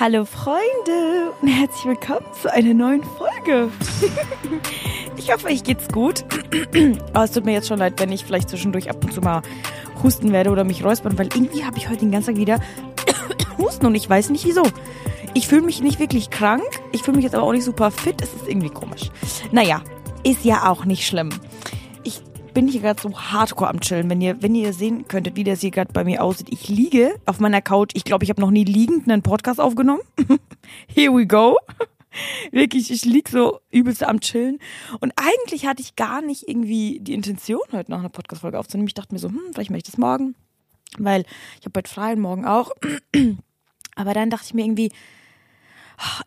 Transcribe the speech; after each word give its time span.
Hallo 0.00 0.24
Freunde 0.24 1.30
und 1.42 1.48
herzlich 1.48 1.84
willkommen 1.84 2.24
zu 2.40 2.50
einer 2.50 2.72
neuen 2.72 3.04
Folge. 3.04 3.68
ich 5.18 5.30
hoffe, 5.30 5.48
euch 5.48 5.62
geht's 5.62 5.88
gut. 5.88 6.24
Aber 7.12 7.24
es 7.24 7.32
tut 7.32 7.44
mir 7.44 7.52
jetzt 7.52 7.68
schon 7.68 7.80
leid, 7.80 8.00
wenn 8.00 8.10
ich 8.10 8.24
vielleicht 8.24 8.48
zwischendurch 8.48 8.88
ab 8.88 9.04
und 9.04 9.12
zu 9.12 9.20
mal 9.20 9.42
husten 10.02 10.32
werde 10.32 10.48
oder 10.48 10.64
mich 10.64 10.82
räuspern, 10.82 11.18
weil 11.18 11.26
irgendwie 11.26 11.66
habe 11.66 11.76
ich 11.76 11.90
heute 11.90 11.98
den 11.98 12.12
ganzen 12.12 12.34
Tag 12.34 12.40
wieder 12.40 12.60
Husten 13.58 13.84
und 13.84 13.94
ich 13.94 14.08
weiß 14.08 14.30
nicht 14.30 14.46
wieso. 14.46 14.62
Ich 15.34 15.46
fühle 15.46 15.60
mich 15.60 15.82
nicht 15.82 16.00
wirklich 16.00 16.30
krank, 16.30 16.64
ich 16.92 17.02
fühle 17.02 17.18
mich 17.18 17.24
jetzt 17.24 17.34
aber 17.34 17.44
auch 17.44 17.52
nicht 17.52 17.64
super 17.64 17.90
fit, 17.90 18.22
es 18.22 18.32
ist 18.32 18.48
irgendwie 18.48 18.70
komisch. 18.70 19.10
Naja, 19.52 19.82
ist 20.22 20.46
ja 20.46 20.70
auch 20.70 20.86
nicht 20.86 21.06
schlimm 21.06 21.28
bin 22.60 22.68
hier 22.68 22.82
gerade 22.82 23.00
so 23.00 23.18
hardcore 23.18 23.70
am 23.70 23.80
Chillen. 23.80 24.10
Wenn 24.10 24.20
ihr, 24.20 24.42
wenn 24.42 24.54
ihr 24.54 24.74
sehen 24.74 25.08
könntet, 25.08 25.34
wie 25.34 25.44
das 25.44 25.62
hier 25.62 25.70
gerade 25.70 25.94
bei 25.94 26.04
mir 26.04 26.22
aussieht. 26.22 26.48
Ich 26.50 26.68
liege 26.68 27.18
auf 27.24 27.40
meiner 27.40 27.62
Couch. 27.62 27.92
Ich 27.94 28.04
glaube, 28.04 28.24
ich 28.24 28.28
habe 28.28 28.42
noch 28.42 28.50
nie 28.50 28.64
liegend 28.64 29.08
einen 29.08 29.22
Podcast 29.22 29.58
aufgenommen. 29.58 30.02
Here 30.86 31.10
we 31.10 31.26
go. 31.26 31.56
Wirklich, 32.52 32.90
ich 32.90 33.06
lieg 33.06 33.30
so 33.30 33.60
übelst 33.70 34.02
am 34.02 34.20
Chillen. 34.20 34.58
Und 35.00 35.14
eigentlich 35.16 35.64
hatte 35.64 35.80
ich 35.80 35.96
gar 35.96 36.20
nicht 36.20 36.50
irgendwie 36.50 37.00
die 37.00 37.14
Intention, 37.14 37.62
heute 37.72 37.92
noch 37.92 38.00
eine 38.00 38.10
Podcast-Folge 38.10 38.58
aufzunehmen. 38.58 38.88
Ich 38.88 38.94
dachte 38.94 39.14
mir 39.14 39.20
so, 39.20 39.28
hm, 39.28 39.40
vielleicht 39.54 39.70
mache 39.70 39.78
ich 39.78 39.84
das 39.84 39.96
morgen. 39.96 40.34
Weil 40.98 41.24
ich 41.60 41.64
habe 41.64 41.78
heute 41.78 41.90
frei 41.90 42.12
und 42.12 42.20
morgen 42.20 42.44
auch. 42.44 42.72
Aber 43.96 44.12
dann 44.12 44.28
dachte 44.28 44.44
ich 44.48 44.52
mir 44.54 44.66
irgendwie, 44.66 44.92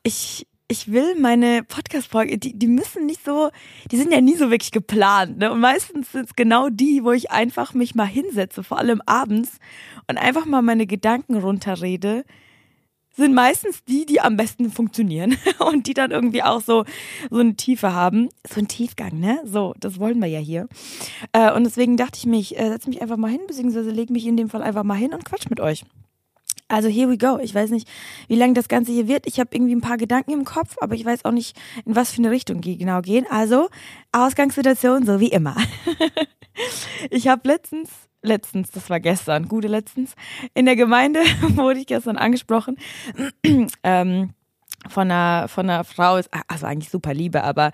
ich, 0.01 0.47
ich 0.73 0.91
will 0.91 1.13
meine 1.19 1.61
Podcast-Folge, 1.61 2.39
die, 2.39 2.57
die 2.57 2.65
müssen 2.65 3.05
nicht 3.05 3.23
so, 3.23 3.51
die 3.91 3.97
sind 3.97 4.11
ja 4.11 4.21
nie 4.21 4.35
so 4.35 4.49
wirklich 4.49 4.71
geplant. 4.71 5.37
Ne? 5.37 5.51
Und 5.51 5.59
meistens 5.59 6.11
sind 6.11 6.25
es 6.25 6.35
genau 6.35 6.69
die, 6.69 7.03
wo 7.03 7.11
ich 7.11 7.29
einfach 7.29 7.75
mich 7.75 7.93
mal 7.93 8.07
hinsetze, 8.07 8.63
vor 8.63 8.79
allem 8.79 8.99
abends, 9.05 9.59
und 10.07 10.17
einfach 10.17 10.47
mal 10.47 10.63
meine 10.63 10.87
Gedanken 10.87 11.37
runterrede, 11.37 12.25
sind 13.15 13.35
meistens 13.35 13.83
die, 13.83 14.07
die 14.07 14.19
am 14.19 14.35
besten 14.35 14.71
funktionieren 14.71 15.37
und 15.59 15.85
die 15.85 15.93
dann 15.93 16.09
irgendwie 16.09 16.41
auch 16.41 16.61
so, 16.61 16.85
so 17.29 17.39
eine 17.39 17.55
Tiefe 17.55 17.93
haben. 17.93 18.29
So 18.51 18.59
ein 18.59 18.67
Tiefgang, 18.67 19.19
ne? 19.19 19.41
So, 19.45 19.75
das 19.79 19.99
wollen 19.99 20.19
wir 20.19 20.27
ja 20.27 20.39
hier. 20.39 20.67
Äh, 21.33 21.53
und 21.53 21.65
deswegen 21.65 21.97
dachte 21.97 22.17
ich 22.17 22.25
mir, 22.25 22.39
ich 22.39 22.57
äh, 22.57 22.69
setze 22.69 22.89
mich 22.89 22.99
einfach 22.99 23.17
mal 23.17 23.29
hin, 23.29 23.41
beziehungsweise 23.45 23.91
lege 23.91 24.11
mich 24.11 24.25
in 24.25 24.37
dem 24.37 24.49
Fall 24.49 24.63
einfach 24.63 24.83
mal 24.83 24.95
hin 24.95 25.13
und 25.13 25.23
quatsch 25.23 25.51
mit 25.51 25.59
euch. 25.59 25.83
Also 26.67 26.89
here 26.89 27.09
we 27.09 27.17
go. 27.17 27.39
Ich 27.39 27.53
weiß 27.53 27.69
nicht, 27.69 27.87
wie 28.27 28.35
lange 28.35 28.53
das 28.53 28.67
Ganze 28.67 28.91
hier 28.91 29.07
wird. 29.07 29.27
Ich 29.27 29.39
habe 29.39 29.49
irgendwie 29.53 29.75
ein 29.75 29.81
paar 29.81 29.97
Gedanken 29.97 30.31
im 30.31 30.45
Kopf, 30.45 30.75
aber 30.81 30.95
ich 30.95 31.05
weiß 31.05 31.25
auch 31.25 31.31
nicht, 31.31 31.59
in 31.85 31.95
was 31.95 32.11
für 32.11 32.19
eine 32.19 32.31
Richtung 32.31 32.61
die 32.61 32.77
genau 32.77 33.01
gehen. 33.01 33.25
Also 33.29 33.69
Ausgangssituation 34.11 35.05
so 35.05 35.19
wie 35.19 35.27
immer. 35.27 35.55
ich 37.09 37.27
habe 37.27 37.47
letztens, 37.47 37.89
letztens, 38.21 38.71
das 38.71 38.89
war 38.89 38.99
gestern, 38.99 39.47
gute 39.47 39.67
letztens, 39.67 40.15
in 40.53 40.65
der 40.65 40.75
Gemeinde 40.75 41.19
wurde 41.49 41.79
ich 41.79 41.87
gestern 41.87 42.17
angesprochen. 42.17 42.77
ähm, 43.83 44.33
von 44.89 45.11
einer, 45.11 45.47
von 45.47 45.69
einer 45.69 45.83
Frau 45.83 46.17
ist, 46.17 46.29
also 46.47 46.65
eigentlich 46.65 46.89
super 46.89 47.13
Liebe, 47.13 47.43
aber 47.43 47.71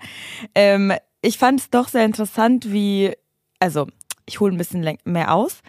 ähm, 0.54 0.92
ich 1.22 1.38
fand 1.38 1.60
es 1.60 1.70
doch 1.70 1.88
sehr 1.88 2.04
interessant, 2.04 2.72
wie, 2.72 3.12
also 3.58 3.86
ich 4.26 4.40
hole 4.40 4.54
ein 4.54 4.58
bisschen 4.58 4.96
mehr 5.04 5.34
aus 5.34 5.60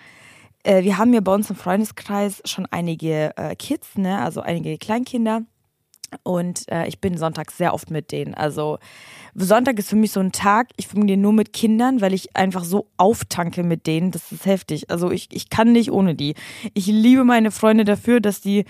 äh, 0.63 0.83
wir 0.83 0.97
haben 0.97 1.13
ja 1.13 1.21
bei 1.21 1.33
uns 1.33 1.49
im 1.49 1.55
Freundeskreis 1.55 2.41
schon 2.45 2.67
einige 2.71 3.35
äh, 3.37 3.55
Kids, 3.55 3.97
ne, 3.97 4.19
also 4.19 4.41
einige 4.41 4.77
Kleinkinder. 4.77 5.43
Und 6.23 6.69
äh, 6.69 6.87
ich 6.87 6.99
bin 6.99 7.17
sonntags 7.17 7.57
sehr 7.57 7.73
oft 7.73 7.89
mit 7.89 8.11
denen. 8.11 8.33
Also 8.33 8.79
Sonntag 9.33 9.79
ist 9.79 9.89
für 9.89 9.95
mich 9.95 10.11
so 10.11 10.19
ein 10.19 10.33
Tag, 10.33 10.67
ich 10.75 10.87
verbinde 10.87 11.15
nur 11.15 11.31
mit 11.31 11.53
Kindern, 11.53 12.01
weil 12.01 12.13
ich 12.13 12.35
einfach 12.35 12.65
so 12.65 12.87
auftanke 12.97 13.63
mit 13.63 13.87
denen. 13.87 14.11
Das 14.11 14.31
ist 14.31 14.45
heftig. 14.45 14.89
Also 14.91 15.09
ich, 15.09 15.29
ich 15.31 15.49
kann 15.49 15.71
nicht 15.71 15.91
ohne 15.91 16.15
die. 16.15 16.35
Ich 16.73 16.87
liebe 16.87 17.23
meine 17.23 17.49
Freunde 17.49 17.85
dafür, 17.85 18.19
dass 18.19 18.41
die 18.41 18.65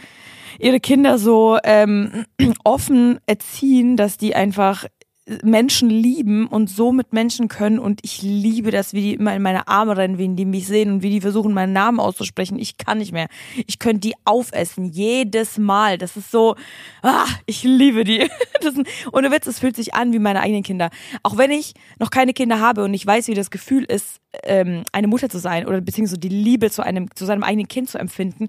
ihre 0.59 0.79
Kinder 0.79 1.17
so 1.17 1.57
ähm, 1.63 2.25
offen 2.63 3.19
erziehen, 3.25 3.97
dass 3.97 4.17
die 4.17 4.35
einfach 4.35 4.85
Menschen 5.43 5.89
lieben 5.89 6.47
und 6.47 6.69
so 6.69 6.91
mit 6.91 7.13
Menschen 7.13 7.47
können 7.47 7.77
und 7.77 7.99
ich 8.03 8.23
liebe 8.23 8.71
das, 8.71 8.93
wie 8.93 9.01
die 9.01 9.13
immer 9.13 9.35
in 9.35 9.41
meine 9.43 9.67
Arme 9.67 9.95
rennen, 9.95 10.17
wie 10.17 10.27
die 10.29 10.45
mich 10.45 10.67
sehen 10.67 10.91
und 10.91 11.03
wie 11.03 11.11
die 11.11 11.21
versuchen, 11.21 11.53
meinen 11.53 11.73
Namen 11.73 11.99
auszusprechen. 11.99 12.57
Ich 12.57 12.77
kann 12.77 12.97
nicht 12.97 13.11
mehr. 13.11 13.27
Ich 13.67 13.77
könnte 13.77 13.99
die 13.99 14.15
aufessen, 14.25 14.85
jedes 14.85 15.59
Mal. 15.59 15.99
Das 15.99 16.17
ist 16.17 16.31
so, 16.31 16.55
ah, 17.03 17.27
ich 17.45 17.63
liebe 17.63 18.03
die. 18.03 18.29
Das 18.61 18.75
ohne 19.11 19.31
Witz, 19.31 19.47
es 19.47 19.57
fühlt 19.57 19.75
sich 19.75 19.95
an 19.95 20.13
wie 20.13 20.19
meine 20.19 20.39
eigenen 20.39 20.61
Kinder. 20.61 20.91
Auch 21.23 21.35
wenn 21.37 21.49
ich 21.49 21.73
noch 21.97 22.11
keine 22.11 22.31
Kinder 22.31 22.59
habe 22.59 22.83
und 22.83 22.93
ich 22.93 23.03
weiß, 23.03 23.27
wie 23.27 23.33
das 23.33 23.49
Gefühl 23.49 23.85
ist, 23.85 24.20
ähm, 24.43 24.83
eine 24.91 25.07
Mutter 25.07 25.29
zu 25.29 25.39
sein 25.39 25.67
oder 25.67 25.81
beziehungsweise 25.81 26.19
die 26.19 26.29
Liebe 26.29 26.69
zu 26.71 26.83
einem, 26.83 27.13
zu 27.15 27.25
seinem 27.25 27.43
eigenen 27.43 27.67
Kind 27.67 27.89
zu 27.89 27.97
empfinden, 27.97 28.47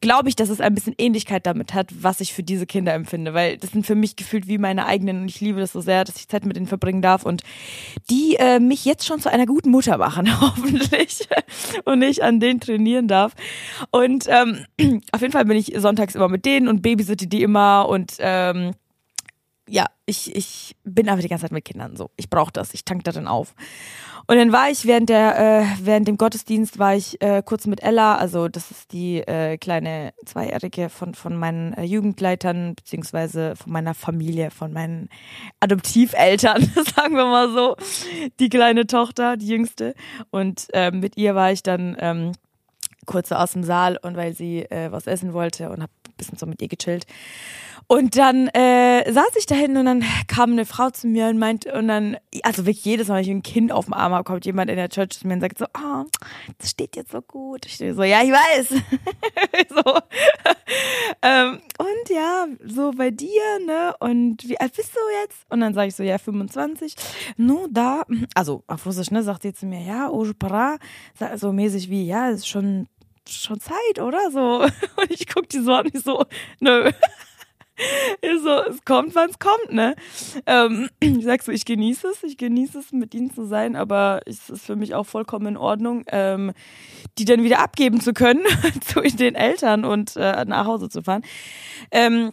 glaube 0.00 0.28
ich, 0.28 0.36
dass 0.36 0.48
es 0.48 0.60
ein 0.60 0.74
bisschen 0.74 0.94
Ähnlichkeit 0.98 1.46
damit 1.46 1.74
hat, 1.74 1.90
was 2.00 2.20
ich 2.20 2.32
für 2.32 2.42
diese 2.42 2.66
Kinder 2.66 2.94
empfinde, 2.94 3.34
weil 3.34 3.58
das 3.58 3.72
sind 3.72 3.86
für 3.86 3.94
mich 3.94 4.16
gefühlt 4.16 4.48
wie 4.48 4.58
meine 4.58 4.86
eigenen 4.86 5.22
und 5.22 5.28
ich 5.28 5.40
liebe 5.40 5.60
das 5.60 5.72
so 5.72 5.80
sehr, 5.80 6.04
dass 6.04 6.16
ich 6.16 6.28
Zeit 6.28 6.46
mit 6.46 6.56
denen 6.56 6.66
verbringen 6.66 7.02
darf 7.02 7.24
und 7.24 7.42
die 8.10 8.36
äh, 8.36 8.58
mich 8.58 8.84
jetzt 8.84 9.06
schon 9.06 9.20
zu 9.20 9.30
einer 9.30 9.46
guten 9.46 9.70
Mutter 9.70 9.98
machen, 9.98 10.28
hoffentlich, 10.40 11.28
und 11.84 12.02
ich 12.02 12.22
an 12.22 12.40
denen 12.40 12.60
trainieren 12.60 13.08
darf. 13.08 13.34
Und 13.90 14.26
ähm, 14.28 14.64
auf 15.12 15.20
jeden 15.20 15.32
Fall 15.32 15.44
bin 15.44 15.56
ich 15.56 15.74
sonntags 15.76 16.14
immer 16.14 16.28
mit 16.28 16.44
denen 16.44 16.68
und 16.68 16.82
babysitte 16.82 17.26
die 17.26 17.42
immer 17.42 17.88
und 17.88 18.14
ähm, 18.18 18.72
ja, 19.68 19.86
ich, 20.06 20.34
ich 20.34 20.76
bin 20.84 21.08
aber 21.08 21.22
die 21.22 21.28
ganze 21.28 21.44
Zeit 21.44 21.52
mit 21.52 21.64
Kindern 21.64 21.96
so. 21.96 22.10
Ich 22.16 22.30
brauche 22.30 22.52
das, 22.52 22.74
ich 22.74 22.84
tank 22.84 23.04
da 23.04 23.12
dann 23.12 23.28
auf. 23.28 23.54
Und 24.26 24.36
dann 24.36 24.52
war 24.52 24.70
ich 24.70 24.84
während 24.84 25.08
der, 25.08 25.38
äh, 25.38 25.64
während 25.82 26.06
dem 26.06 26.18
Gottesdienst 26.18 26.78
war 26.78 26.94
ich 26.94 27.20
äh, 27.22 27.42
kurz 27.42 27.66
mit 27.66 27.82
Ella, 27.82 28.16
also 28.16 28.48
das 28.48 28.70
ist 28.70 28.92
die 28.92 29.20
äh, 29.20 29.56
kleine 29.56 30.12
Zweijährige 30.26 30.90
von, 30.90 31.14
von 31.14 31.34
meinen 31.34 31.72
äh, 31.72 31.84
Jugendleitern, 31.84 32.74
beziehungsweise 32.74 33.56
von 33.56 33.72
meiner 33.72 33.94
Familie, 33.94 34.50
von 34.50 34.72
meinen 34.72 35.08
Adoptiveltern, 35.60 36.62
sagen 36.96 37.16
wir 37.16 37.24
mal 37.24 37.50
so. 37.52 37.76
Die 38.38 38.50
kleine 38.50 38.86
Tochter, 38.86 39.38
die 39.38 39.48
jüngste. 39.48 39.94
Und 40.30 40.66
äh, 40.74 40.90
mit 40.90 41.16
ihr 41.16 41.34
war 41.34 41.50
ich 41.50 41.62
dann 41.62 41.96
ähm, 41.98 42.32
kurz 43.08 43.30
so 43.30 43.34
aus 43.34 43.52
dem 43.52 43.64
Saal 43.64 43.98
und 44.00 44.16
weil 44.16 44.34
sie 44.34 44.60
äh, 44.70 44.92
was 44.92 45.08
essen 45.08 45.32
wollte 45.32 45.70
und 45.70 45.82
hab 45.82 45.90
ein 46.06 46.14
bisschen 46.16 46.38
so 46.38 46.46
mit 46.46 46.62
ihr 46.62 46.68
gechillt. 46.68 47.06
Und 47.90 48.18
dann 48.18 48.48
äh, 48.48 49.10
saß 49.10 49.34
ich 49.38 49.46
da 49.46 49.54
hinten 49.54 49.78
und 49.78 49.86
dann 49.86 50.04
kam 50.26 50.52
eine 50.52 50.66
Frau 50.66 50.90
zu 50.90 51.06
mir 51.06 51.28
und 51.28 51.38
meint, 51.38 51.64
und 51.64 51.88
dann, 51.88 52.18
also 52.42 52.66
wirklich 52.66 52.84
jedes 52.84 53.08
Mal, 53.08 53.14
wenn 53.14 53.22
ich 53.22 53.30
ein 53.30 53.42
Kind 53.42 53.72
auf 53.72 53.86
dem 53.86 53.94
Arm 53.94 54.12
habe, 54.12 54.24
kommt 54.24 54.44
jemand 54.44 54.70
in 54.70 54.76
der 54.76 54.90
Church 54.90 55.18
zu 55.18 55.26
mir 55.26 55.32
und 55.32 55.40
sagt 55.40 55.56
so, 55.56 55.64
oh, 55.64 56.04
das 56.58 56.68
steht 56.68 56.96
jetzt 56.96 57.12
so 57.12 57.22
gut. 57.22 57.64
Ich 57.64 57.78
so, 57.78 58.02
ja, 58.02 58.22
ich 58.22 58.30
weiß. 58.30 58.68
so. 59.70 59.94
ähm, 61.22 61.60
und 61.78 62.10
ja, 62.10 62.46
so 62.62 62.90
bei 62.90 63.10
dir, 63.10 63.58
ne? 63.66 63.94
Und 64.00 64.46
wie 64.46 64.60
alt 64.60 64.76
bist 64.76 64.94
du 64.94 65.00
jetzt? 65.22 65.38
Und 65.48 65.60
dann 65.60 65.72
sage 65.72 65.88
ich 65.88 65.94
so, 65.94 66.02
ja, 66.02 66.18
25. 66.18 66.94
No, 67.38 67.68
da, 67.70 68.02
also 68.34 68.64
auf 68.66 68.84
Russisch, 68.84 69.10
ne, 69.10 69.22
sagt 69.22 69.40
sie 69.40 69.54
zu 69.54 69.64
mir, 69.64 69.80
ja, 69.80 70.10
so 71.36 71.52
mäßig 71.52 71.88
wie, 71.88 72.04
ja, 72.04 72.28
ist 72.28 72.46
schon 72.46 72.86
schon 73.30 73.60
Zeit, 73.60 74.00
oder? 74.00 74.30
So. 74.30 74.60
Und 74.96 75.10
ich 75.10 75.26
guck 75.26 75.48
die 75.48 75.60
so 75.60 75.74
an, 75.74 75.88
ich 75.92 76.02
so, 76.02 76.24
nö. 76.60 76.90
Ich 78.22 78.42
so, 78.42 78.60
es 78.62 78.84
kommt, 78.84 79.14
wann 79.14 79.30
es 79.30 79.38
kommt, 79.38 79.72
ne? 79.72 79.94
Ähm, 80.46 80.90
ich 81.00 81.24
sag 81.24 81.42
so, 81.42 81.52
ich 81.52 81.64
genieße 81.64 82.08
es, 82.08 82.24
ich 82.24 82.36
genieße 82.36 82.80
es, 82.80 82.90
mit 82.90 83.14
ihnen 83.14 83.32
zu 83.32 83.46
sein, 83.46 83.76
aber 83.76 84.20
es 84.26 84.50
ist 84.50 84.66
für 84.66 84.74
mich 84.74 84.96
auch 84.96 85.06
vollkommen 85.06 85.46
in 85.46 85.56
Ordnung, 85.56 86.02
ähm, 86.08 86.52
die 87.18 87.24
dann 87.24 87.44
wieder 87.44 87.60
abgeben 87.60 88.00
zu 88.00 88.12
können 88.12 88.44
zu 88.84 89.00
den 89.00 89.36
Eltern 89.36 89.84
und 89.84 90.16
äh, 90.16 90.44
nach 90.44 90.66
Hause 90.66 90.88
zu 90.88 91.04
fahren. 91.04 91.22
Ähm, 91.92 92.32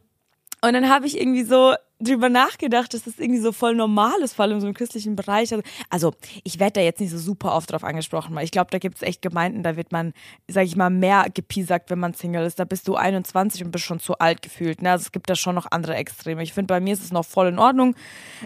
und 0.62 0.74
dann 0.74 0.90
habe 0.90 1.06
ich 1.06 1.20
irgendwie 1.20 1.44
so 1.44 1.76
drüber 2.06 2.30
nachgedacht, 2.30 2.94
dass 2.94 3.04
das 3.04 3.20
irgendwie 3.20 3.42
so 3.42 3.52
voll 3.52 3.76
normal 3.76 4.22
ist, 4.24 4.34
vor 4.34 4.44
allem 4.44 4.62
so 4.62 4.68
im 4.68 4.74
christlichen 4.74 5.16
Bereich. 5.16 5.54
Also, 5.54 5.64
also 5.90 6.14
ich 6.44 6.60
werde 6.60 6.74
da 6.74 6.82
jetzt 6.82 7.00
nicht 7.02 7.12
so 7.12 7.18
super 7.18 7.56
oft 7.56 7.72
drauf 7.72 7.84
angesprochen, 7.84 8.36
weil 8.36 8.46
ich 8.46 8.52
glaube, 8.52 8.72
da 8.72 8.78
gibt 8.78 8.98
es 8.98 9.02
echt 9.02 9.22
Gemeinden, 9.22 9.64
da 9.64 9.76
wird 9.76 9.92
man, 9.92 10.14
sag 10.48 10.66
ich 10.66 10.76
mal, 10.76 10.90
mehr 10.90 11.26
gepiesackt, 11.34 11.90
wenn 11.90 12.00
man 12.00 12.14
Single 12.14 12.46
ist. 12.46 12.60
Da 12.60 12.66
bist 12.66 12.88
du 12.88 12.96
21 12.96 13.64
und 13.64 13.72
bist 13.72 13.86
schon 13.86 14.00
zu 14.00 14.18
alt 14.20 14.42
gefühlt. 14.42 14.82
Ne? 14.82 14.92
Also 14.92 15.04
es 15.04 15.12
gibt 15.12 15.30
da 15.30 15.36
schon 15.36 15.56
noch 15.56 15.68
andere 15.72 15.96
Extreme. 15.96 16.44
Ich 16.44 16.54
finde, 16.54 16.74
bei 16.74 16.80
mir 16.80 16.94
ist 16.94 17.04
es 17.04 17.12
noch 17.12 17.26
voll 17.26 17.48
in 17.48 17.60
Ordnung. 17.60 17.96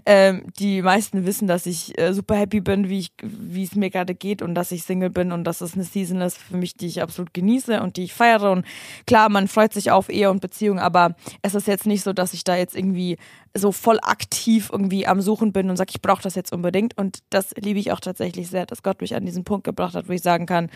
Ähm, 0.05 0.43
die 0.59 0.81
meisten 0.81 1.25
wissen, 1.25 1.47
dass 1.47 1.65
ich 1.65 1.97
äh, 1.99 2.13
super 2.13 2.35
happy 2.35 2.61
bin, 2.61 2.89
wie 2.89 3.63
es 3.63 3.75
mir 3.75 3.89
gerade 3.89 4.15
geht 4.15 4.41
und 4.41 4.55
dass 4.55 4.71
ich 4.71 4.83
Single 4.83 5.09
bin 5.09 5.31
und 5.31 5.43
dass 5.43 5.61
es 5.61 5.75
eine 5.75 5.83
Season 5.83 6.21
ist 6.21 6.37
für 6.37 6.57
mich, 6.57 6.75
die 6.75 6.87
ich 6.87 7.01
absolut 7.01 7.33
genieße 7.33 7.81
und 7.81 7.97
die 7.97 8.03
ich 8.03 8.13
feiere. 8.13 8.51
Und 8.51 8.65
klar, 9.05 9.29
man 9.29 9.47
freut 9.47 9.73
sich 9.73 9.91
auf 9.91 10.09
Ehe 10.09 10.29
und 10.29 10.41
Beziehung, 10.41 10.79
aber 10.79 11.15
es 11.41 11.55
ist 11.55 11.67
jetzt 11.67 11.85
nicht 11.85 12.03
so, 12.03 12.13
dass 12.13 12.33
ich 12.33 12.43
da 12.43 12.55
jetzt 12.55 12.75
irgendwie 12.75 13.17
so 13.53 13.71
voll 13.71 13.99
aktiv 14.01 14.69
irgendwie 14.71 15.07
am 15.07 15.21
Suchen 15.21 15.51
bin 15.51 15.69
und 15.69 15.77
sage, 15.77 15.91
ich 15.91 16.01
brauche 16.01 16.21
das 16.21 16.35
jetzt 16.35 16.53
unbedingt. 16.53 16.97
Und 16.97 17.19
das 17.29 17.53
liebe 17.55 17.79
ich 17.79 17.91
auch 17.91 17.99
tatsächlich 17.99 18.49
sehr, 18.49 18.65
dass 18.65 18.83
Gott 18.83 19.01
mich 19.01 19.15
an 19.15 19.25
diesen 19.25 19.43
Punkt 19.43 19.63
gebracht 19.63 19.95
hat, 19.95 20.07
wo 20.07 20.13
ich 20.13 20.21
sagen 20.21 20.45
kann, 20.45 20.69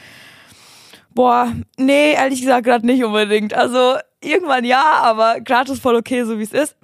boah, 1.14 1.52
nee, 1.78 2.14
ehrlich 2.14 2.42
gesagt 2.42 2.66
gerade 2.66 2.86
nicht 2.86 3.04
unbedingt. 3.04 3.54
Also 3.54 3.98
irgendwann 4.22 4.66
ja, 4.66 4.96
aber 5.02 5.42
gerade 5.42 5.72
ist 5.72 5.82
voll 5.82 5.96
okay, 5.96 6.24
so 6.24 6.40
wie 6.40 6.44
es 6.44 6.54
ist. 6.54 6.76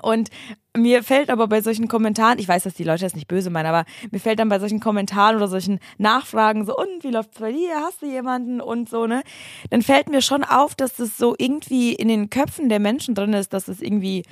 Und 0.00 0.30
mir 0.74 1.02
fällt 1.02 1.28
aber 1.28 1.48
bei 1.48 1.60
solchen 1.60 1.86
Kommentaren, 1.86 2.38
ich 2.38 2.48
weiß, 2.48 2.62
dass 2.62 2.72
die 2.74 2.84
Leute 2.84 3.04
das 3.04 3.14
nicht 3.14 3.28
böse 3.28 3.50
meinen, 3.50 3.66
aber 3.66 3.84
mir 4.10 4.20
fällt 4.20 4.38
dann 4.38 4.48
bei 4.48 4.58
solchen 4.58 4.80
Kommentaren 4.80 5.36
oder 5.36 5.48
solchen 5.48 5.80
Nachfragen 5.98 6.64
so, 6.64 6.74
und 6.74 7.04
wie 7.04 7.10
läuft's 7.10 7.38
bei 7.38 7.52
dir? 7.52 7.74
Hast 7.80 8.00
du 8.00 8.06
jemanden? 8.06 8.62
Und 8.62 8.88
so, 8.88 9.06
ne? 9.06 9.22
Dann 9.68 9.82
fällt 9.82 10.08
mir 10.08 10.22
schon 10.22 10.44
auf, 10.44 10.74
dass 10.74 10.96
das 10.96 11.18
so 11.18 11.34
irgendwie 11.36 11.92
in 11.92 12.08
den 12.08 12.30
Köpfen 12.30 12.70
der 12.70 12.80
Menschen 12.80 13.14
drin 13.14 13.34
ist, 13.34 13.52
dass 13.52 13.68
es 13.68 13.82
irgendwie 13.82 14.22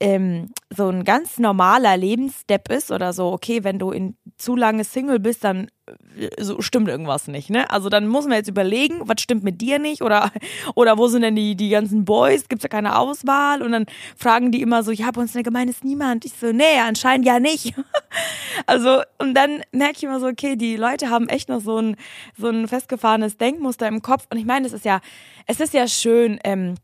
ähm, 0.00 0.50
so 0.70 0.88
ein 0.88 1.02
ganz 1.04 1.38
normaler 1.38 1.96
Lebensstep 1.96 2.70
ist 2.70 2.92
oder 2.92 3.12
so, 3.12 3.32
okay, 3.32 3.64
wenn 3.64 3.78
du 3.78 3.90
in 3.90 4.16
zu 4.36 4.54
lange 4.54 4.84
Single 4.84 5.18
bist, 5.18 5.42
dann 5.42 5.68
äh, 6.16 6.28
so 6.38 6.60
stimmt 6.60 6.88
irgendwas 6.88 7.26
nicht, 7.26 7.50
ne? 7.50 7.68
Also 7.70 7.88
dann 7.88 8.06
muss 8.06 8.26
man 8.26 8.34
jetzt 8.34 8.48
überlegen, 8.48 9.00
was 9.08 9.20
stimmt 9.20 9.42
mit 9.42 9.60
dir 9.60 9.80
nicht 9.80 10.02
oder 10.02 10.30
oder 10.76 10.98
wo 10.98 11.08
sind 11.08 11.22
denn 11.22 11.34
die 11.34 11.56
die 11.56 11.70
ganzen 11.70 12.04
Boys? 12.04 12.48
Gibt's 12.48 12.62
ja 12.62 12.68
keine 12.68 12.96
Auswahl 12.96 13.60
und 13.60 13.72
dann 13.72 13.86
fragen 14.16 14.52
die 14.52 14.62
immer 14.62 14.84
so, 14.84 14.92
ja, 14.92 15.10
bei 15.10 15.20
uns 15.20 15.30
in 15.30 15.38
der 15.38 15.50
Gemeinde 15.50 15.72
ist 15.72 15.84
niemand. 15.84 16.24
Ich 16.24 16.34
so, 16.34 16.52
nee, 16.52 16.78
anscheinend 16.80 17.26
ja 17.26 17.40
nicht. 17.40 17.74
also 18.66 19.02
und 19.18 19.34
dann 19.34 19.62
merke 19.72 19.94
ich 19.96 20.04
immer 20.04 20.20
so, 20.20 20.28
okay, 20.28 20.54
die 20.54 20.76
Leute 20.76 21.10
haben 21.10 21.28
echt 21.28 21.48
noch 21.48 21.60
so 21.60 21.78
ein 21.78 21.96
so 22.36 22.48
ein 22.48 22.68
festgefahrenes 22.68 23.36
Denkmuster 23.36 23.88
im 23.88 24.00
Kopf 24.02 24.26
und 24.30 24.38
ich 24.38 24.46
meine, 24.46 24.66
es 24.66 24.72
ist 24.72 24.84
ja 24.84 25.00
es 25.46 25.58
ist 25.58 25.74
ja 25.74 25.88
schön 25.88 26.38
ähm, 26.44 26.76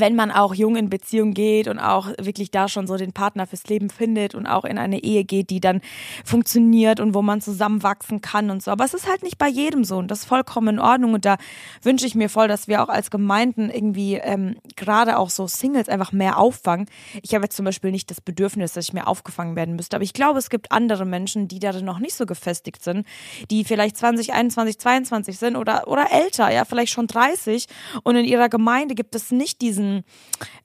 wenn 0.00 0.14
man 0.14 0.30
auch 0.30 0.54
jung 0.54 0.76
in 0.76 0.88
Beziehung 0.90 1.34
geht 1.34 1.68
und 1.68 1.78
auch 1.78 2.08
wirklich 2.18 2.50
da 2.50 2.68
schon 2.68 2.86
so 2.86 2.96
den 2.96 3.12
Partner 3.12 3.46
fürs 3.46 3.66
Leben 3.66 3.90
findet 3.90 4.34
und 4.34 4.46
auch 4.46 4.64
in 4.64 4.78
eine 4.78 5.02
Ehe 5.02 5.24
geht, 5.24 5.50
die 5.50 5.60
dann 5.60 5.80
funktioniert 6.24 7.00
und 7.00 7.14
wo 7.14 7.22
man 7.22 7.40
zusammenwachsen 7.40 8.20
kann 8.20 8.50
und 8.50 8.62
so. 8.62 8.70
Aber 8.70 8.84
es 8.84 8.94
ist 8.94 9.08
halt 9.08 9.22
nicht 9.22 9.38
bei 9.38 9.48
jedem 9.48 9.84
so 9.84 9.96
und 9.96 10.10
das 10.10 10.20
ist 10.20 10.24
vollkommen 10.26 10.76
in 10.76 10.78
Ordnung 10.78 11.14
und 11.14 11.24
da 11.24 11.36
wünsche 11.82 12.06
ich 12.06 12.14
mir 12.14 12.28
voll, 12.28 12.48
dass 12.48 12.68
wir 12.68 12.82
auch 12.82 12.88
als 12.88 13.10
Gemeinden 13.10 13.70
irgendwie 13.70 14.14
ähm, 14.14 14.56
gerade 14.76 15.18
auch 15.18 15.30
so 15.30 15.46
Singles 15.46 15.88
einfach 15.88 16.12
mehr 16.12 16.38
auffangen. 16.38 16.86
Ich 17.22 17.34
habe 17.34 17.44
jetzt 17.44 17.56
zum 17.56 17.64
Beispiel 17.64 17.90
nicht 17.90 18.10
das 18.10 18.20
Bedürfnis, 18.20 18.72
dass 18.72 18.88
ich 18.88 18.92
mehr 18.92 19.08
aufgefangen 19.08 19.56
werden 19.56 19.76
müsste, 19.76 19.96
aber 19.96 20.04
ich 20.04 20.12
glaube, 20.12 20.38
es 20.38 20.50
gibt 20.50 20.72
andere 20.72 21.04
Menschen, 21.04 21.48
die 21.48 21.58
da 21.58 21.72
noch 21.80 21.98
nicht 21.98 22.14
so 22.14 22.26
gefestigt 22.26 22.82
sind, 22.82 23.06
die 23.50 23.64
vielleicht 23.64 23.96
20, 23.96 24.32
21, 24.32 24.78
22 24.78 25.38
sind 25.38 25.56
oder, 25.56 25.88
oder 25.88 26.06
älter, 26.10 26.50
ja, 26.52 26.64
vielleicht 26.64 26.92
schon 26.92 27.06
30 27.06 27.66
und 28.02 28.16
in 28.16 28.24
ihrer 28.24 28.48
Gemeinde 28.48 28.94
gibt 28.94 29.14
es 29.14 29.30
nicht 29.30 29.60
diese 29.60 29.82
diesen, 29.86 30.04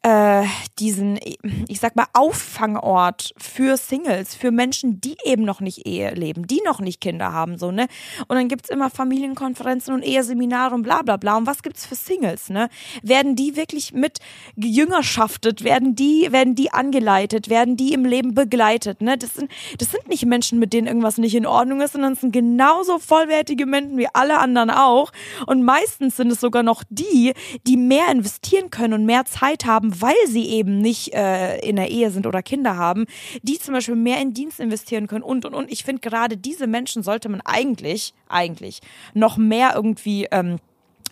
äh, 0.04 0.46
diesen, 0.80 1.20
ich 1.68 1.80
sag 1.80 1.96
mal, 1.96 2.08
Auffangort 2.14 3.34
für 3.38 3.78
Singles, 3.78 4.36
für 4.36 4.52
Menschen, 4.52 5.00
die 5.00 5.16
eben 5.24 5.44
noch 5.44 5.62
nicht 5.62 5.86
Ehe 5.86 6.14
leben, 6.14 6.48
die 6.48 6.62
noch 6.66 6.80
nicht 6.80 7.02
Kinder 7.02 7.32
haben, 7.32 7.58
so, 7.58 7.72
ne? 7.72 7.88
Und 8.28 8.36
dann 8.36 8.48
gibt's 8.48 8.70
immer 8.70 8.90
Familienkonferenzen 8.90 9.94
und 9.94 10.04
Eheseminare 10.04 10.74
und 10.74 10.84
bla 10.84 11.02
bla 11.04 11.18
bla. 11.18 11.38
Und 11.38 11.48
was 11.48 11.62
gibt's 11.62 11.86
für 11.86 11.96
Singles, 11.96 12.50
ne? 12.50 12.70
Werden 13.04 13.36
die 13.36 13.56
wirklich 13.56 13.94
mit 13.94 14.20
gejüngerschaftet? 14.58 15.64
Werden 15.64 15.96
die, 15.96 16.32
werden 16.32 16.56
die 16.56 16.72
angeleitet? 16.72 17.50
Werden 17.50 17.78
die 17.78 17.94
im 17.94 18.06
Leben 18.06 18.34
begleitet, 18.34 19.02
ne? 19.02 19.18
Das 19.18 19.36
sind, 19.36 19.52
das 19.78 19.92
sind 19.92 20.08
nicht 20.08 20.26
Menschen, 20.26 20.60
mit 20.60 20.74
denen 20.74 20.88
irgendwas 20.88 21.18
nicht 21.18 21.36
in 21.36 21.46
Ordnung 21.46 21.82
ist, 21.82 21.94
sondern 21.94 22.14
es 22.14 22.22
sind 22.22 22.34
genauso 22.34 22.98
vollwertige 22.98 23.66
Menschen 23.66 23.98
wie 23.98 24.08
alle 24.14 24.40
anderen 24.40 24.72
auch. 24.72 25.12
Und 25.46 25.64
meistens 25.64 26.18
sind 26.18 26.32
es 26.32 26.40
sogar 26.40 26.64
noch 26.64 26.84
die, 26.90 27.34
die 27.68 27.78
mehr 27.78 28.10
investieren 28.12 28.70
können 28.70 28.94
und 28.94 29.01
und 29.02 29.06
mehr 29.06 29.26
Zeit 29.26 29.66
haben, 29.66 30.02
weil 30.02 30.16
sie 30.28 30.46
eben 30.46 30.80
nicht 30.80 31.14
äh, 31.14 31.58
in 31.60 31.76
der 31.76 31.90
Ehe 31.90 32.12
sind 32.12 32.28
oder 32.28 32.42
Kinder 32.42 32.78
haben, 32.78 33.06
die 33.42 33.60
zum 33.60 33.74
Beispiel 33.74 33.96
mehr 33.96 34.22
in 34.22 34.34
Dienst 34.34 34.60
investieren 34.60 35.08
können 35.08 35.24
und 35.24 35.46
und 35.46 35.54
und. 35.54 35.72
Ich 35.72 35.84
finde 35.84 36.02
gerade 36.02 36.38
diese 36.38 36.68
Menschen 36.68 37.04
sollte 37.04 37.30
man 37.30 37.42
eigentlich, 37.42 38.14
eigentlich 38.30 38.80
noch 39.14 39.38
mehr 39.38 39.74
irgendwie 39.76 40.28
ähm, 40.32 40.58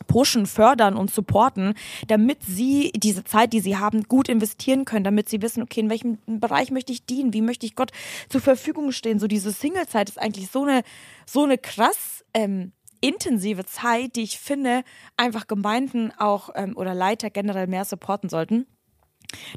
pushen, 0.07 0.45
fördern 0.45 0.95
und 0.95 1.11
supporten, 1.11 1.73
damit 2.07 2.39
sie 2.43 2.91
diese 2.95 3.23
Zeit, 3.23 3.53
die 3.53 3.59
sie 3.59 3.77
haben, 3.77 4.03
gut 4.03 4.29
investieren 4.29 4.85
können, 4.85 5.03
damit 5.03 5.29
sie 5.29 5.41
wissen, 5.41 5.61
okay, 5.61 5.81
in 5.81 5.89
welchem 5.89 6.17
Bereich 6.25 6.71
möchte 6.71 6.93
ich 6.93 7.05
dienen, 7.05 7.33
wie 7.33 7.41
möchte 7.41 7.65
ich 7.65 7.75
Gott 7.75 7.91
zur 8.29 8.41
Verfügung 8.41 8.91
stehen. 8.91 9.19
So 9.19 9.27
diese 9.27 9.51
Singlezeit 9.51 10.09
ist 10.09 10.19
eigentlich 10.19 10.49
so 10.49 10.63
eine, 10.63 10.83
so 11.25 11.43
eine 11.43 11.57
krass 11.57 12.23
ähm, 12.33 12.71
intensive 13.01 13.65
Zeit, 13.65 14.15
die 14.15 14.23
ich 14.23 14.39
finde, 14.39 14.83
einfach 15.17 15.47
Gemeinden 15.47 16.11
auch 16.17 16.49
ähm, 16.55 16.75
oder 16.75 16.93
Leiter 16.93 17.29
generell 17.29 17.67
mehr 17.67 17.85
supporten 17.85 18.29
sollten. 18.29 18.65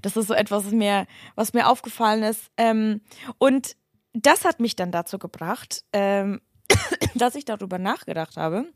Das 0.03 0.17
ist 0.17 0.29
so 0.29 0.35
etwas, 0.35 0.67
was 0.67 0.73
mir, 0.73 1.07
was 1.35 1.53
mir 1.53 1.69
aufgefallen 1.69 2.23
ist. 2.23 2.51
Ähm, 2.57 3.01
und 3.39 3.77
das 4.13 4.45
hat 4.45 4.61
mich 4.61 4.77
dann 4.77 4.93
dazu 4.93 5.19
gebracht, 5.19 5.85
ähm, 5.93 6.41
dass 7.15 7.35
ich 7.35 7.45
darüber 7.45 7.79
nachgedacht 7.79 8.37
habe, 8.37 8.67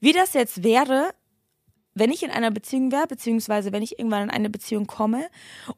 wie 0.00 0.12
das 0.12 0.32
jetzt 0.34 0.62
wäre, 0.62 1.12
wenn 1.94 2.12
ich 2.12 2.22
in 2.22 2.30
einer 2.30 2.50
Beziehung 2.50 2.92
wäre, 2.92 3.06
beziehungsweise 3.06 3.72
wenn 3.72 3.82
ich 3.82 3.98
irgendwann 3.98 4.24
in 4.24 4.30
eine 4.30 4.50
Beziehung 4.50 4.86
komme 4.86 5.28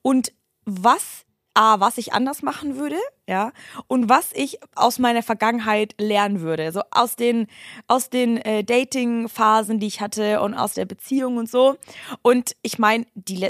und 0.03 0.33
was 0.65 1.25
A, 1.55 1.81
was 1.81 1.99
ich 1.99 2.13
anders 2.13 2.43
machen 2.43 2.77
würde, 2.77 2.97
ja, 3.29 3.53
und 3.87 4.09
was 4.09 4.31
ich 4.35 4.59
aus 4.75 4.99
meiner 4.99 5.23
Vergangenheit 5.23 5.95
lernen 5.99 6.41
würde. 6.41 6.73
So 6.73 6.83
aus 6.91 7.17
den, 7.17 7.47
aus 7.87 8.11
den 8.11 8.39
äh, 8.39 8.65
Dating-Phasen, 8.65 9.79
die 9.79 9.87
ich 9.87 10.01
hatte 10.01 10.41
und 10.41 10.55
aus 10.55 10.75
der 10.75 10.87
Beziehung 10.87 11.37
und 11.37 11.51
so. 11.51 11.77
Und 12.23 12.57
ich 12.63 12.79
meine, 12.79 13.07
die 13.15 13.49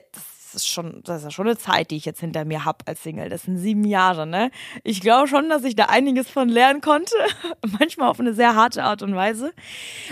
das 0.52 0.62
ist 0.62 0.68
schon, 0.68 1.00
das 1.04 1.24
ist 1.24 1.32
schon 1.32 1.46
eine 1.46 1.56
Zeit, 1.56 1.90
die 1.90 1.96
ich 1.96 2.04
jetzt 2.04 2.20
hinter 2.20 2.44
mir 2.44 2.64
habe 2.64 2.84
als 2.86 3.02
Single. 3.02 3.30
Das 3.30 3.44
sind 3.44 3.56
sieben 3.56 3.84
Jahre, 3.84 4.26
ne? 4.26 4.50
Ich 4.84 5.00
glaube 5.00 5.26
schon, 5.26 5.48
dass 5.48 5.64
ich 5.64 5.76
da 5.76 5.86
einiges 5.86 6.28
von 6.28 6.48
lernen 6.48 6.82
konnte. 6.82 7.14
Manchmal 7.78 8.10
auf 8.10 8.20
eine 8.20 8.34
sehr 8.34 8.54
harte 8.54 8.84
Art 8.84 9.02
und 9.02 9.14
Weise. 9.14 9.52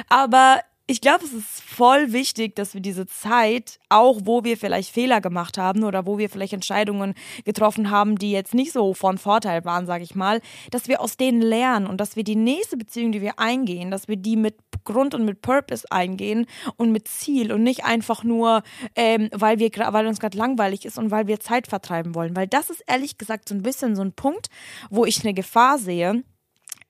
Aber 0.08 0.60
ich 0.90 1.00
glaube, 1.00 1.24
es 1.24 1.32
ist 1.32 1.62
voll 1.62 2.12
wichtig, 2.12 2.56
dass 2.56 2.74
wir 2.74 2.80
diese 2.80 3.06
Zeit, 3.06 3.78
auch 3.90 4.22
wo 4.24 4.42
wir 4.42 4.56
vielleicht 4.56 4.90
Fehler 4.90 5.20
gemacht 5.20 5.56
haben 5.56 5.84
oder 5.84 6.04
wo 6.04 6.18
wir 6.18 6.28
vielleicht 6.28 6.52
Entscheidungen 6.52 7.14
getroffen 7.44 7.92
haben, 7.92 8.16
die 8.18 8.32
jetzt 8.32 8.54
nicht 8.54 8.72
so 8.72 8.92
von 8.92 9.16
Vorteil 9.16 9.64
waren, 9.64 9.86
sage 9.86 10.02
ich 10.02 10.16
mal, 10.16 10.40
dass 10.72 10.88
wir 10.88 11.00
aus 11.00 11.16
denen 11.16 11.42
lernen 11.42 11.86
und 11.86 12.00
dass 12.00 12.16
wir 12.16 12.24
die 12.24 12.34
nächste 12.34 12.76
Beziehung, 12.76 13.12
die 13.12 13.20
wir 13.20 13.38
eingehen, 13.38 13.92
dass 13.92 14.08
wir 14.08 14.16
die 14.16 14.34
mit 14.34 14.56
Grund 14.82 15.14
und 15.14 15.24
mit 15.24 15.42
Purpose 15.42 15.86
eingehen 15.92 16.46
und 16.76 16.90
mit 16.90 17.06
Ziel 17.06 17.52
und 17.52 17.62
nicht 17.62 17.84
einfach 17.84 18.24
nur, 18.24 18.64
ähm, 18.96 19.28
weil 19.30 19.60
wir, 19.60 19.70
weil 19.92 20.08
uns 20.08 20.18
gerade 20.18 20.36
langweilig 20.36 20.84
ist 20.84 20.98
und 20.98 21.12
weil 21.12 21.28
wir 21.28 21.38
Zeit 21.38 21.68
vertreiben 21.68 22.16
wollen, 22.16 22.34
weil 22.34 22.48
das 22.48 22.68
ist 22.68 22.82
ehrlich 22.88 23.16
gesagt 23.16 23.48
so 23.48 23.54
ein 23.54 23.62
bisschen 23.62 23.94
so 23.94 24.02
ein 24.02 24.12
Punkt, 24.12 24.48
wo 24.90 25.04
ich 25.04 25.22
eine 25.22 25.34
Gefahr 25.34 25.78
sehe 25.78 26.24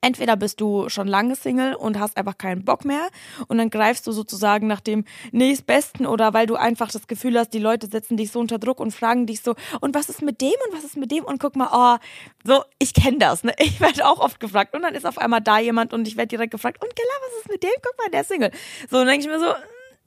entweder 0.01 0.35
bist 0.35 0.59
du 0.59 0.89
schon 0.89 1.07
lange 1.07 1.35
Single 1.35 1.75
und 1.75 1.99
hast 1.99 2.17
einfach 2.17 2.37
keinen 2.37 2.65
Bock 2.65 2.85
mehr 2.85 3.07
und 3.47 3.57
dann 3.57 3.69
greifst 3.69 4.05
du 4.07 4.11
sozusagen 4.11 4.67
nach 4.67 4.81
dem 4.81 5.05
nächstbesten 5.31 6.05
oder 6.05 6.33
weil 6.33 6.47
du 6.47 6.55
einfach 6.55 6.91
das 6.91 7.07
Gefühl 7.07 7.37
hast, 7.37 7.53
die 7.53 7.59
Leute 7.59 7.87
setzen 7.87 8.17
dich 8.17 8.31
so 8.31 8.39
unter 8.39 8.59
Druck 8.59 8.79
und 8.79 8.91
fragen 8.91 9.25
dich 9.27 9.41
so, 9.41 9.55
und 9.79 9.95
was 9.95 10.09
ist 10.09 10.21
mit 10.21 10.41
dem 10.41 10.53
und 10.67 10.77
was 10.77 10.83
ist 10.83 10.97
mit 10.97 11.11
dem 11.11 11.23
und 11.23 11.39
guck 11.39 11.55
mal, 11.55 11.69
oh, 11.71 11.97
so, 12.43 12.63
ich 12.79 12.93
kenne 12.93 13.19
das, 13.19 13.43
ne? 13.43 13.53
Ich 13.59 13.79
werde 13.79 14.07
auch 14.07 14.19
oft 14.19 14.39
gefragt 14.39 14.73
und 14.75 14.81
dann 14.81 14.95
ist 14.95 15.05
auf 15.05 15.17
einmal 15.17 15.41
da 15.41 15.59
jemand 15.59 15.93
und 15.93 16.07
ich 16.07 16.17
werde 16.17 16.29
direkt 16.29 16.51
gefragt, 16.51 16.83
und 16.83 16.95
Gella, 16.95 17.09
was 17.21 17.41
ist 17.41 17.49
mit 17.49 17.63
dem? 17.63 17.71
Guck 17.81 17.97
mal, 17.97 18.09
der 18.09 18.21
ist 18.21 18.27
Single. 18.27 18.51
So, 18.89 18.97
und 18.97 19.05
dann 19.05 19.07
denke 19.07 19.25
ich 19.25 19.31
mir 19.31 19.39
so, 19.39 19.53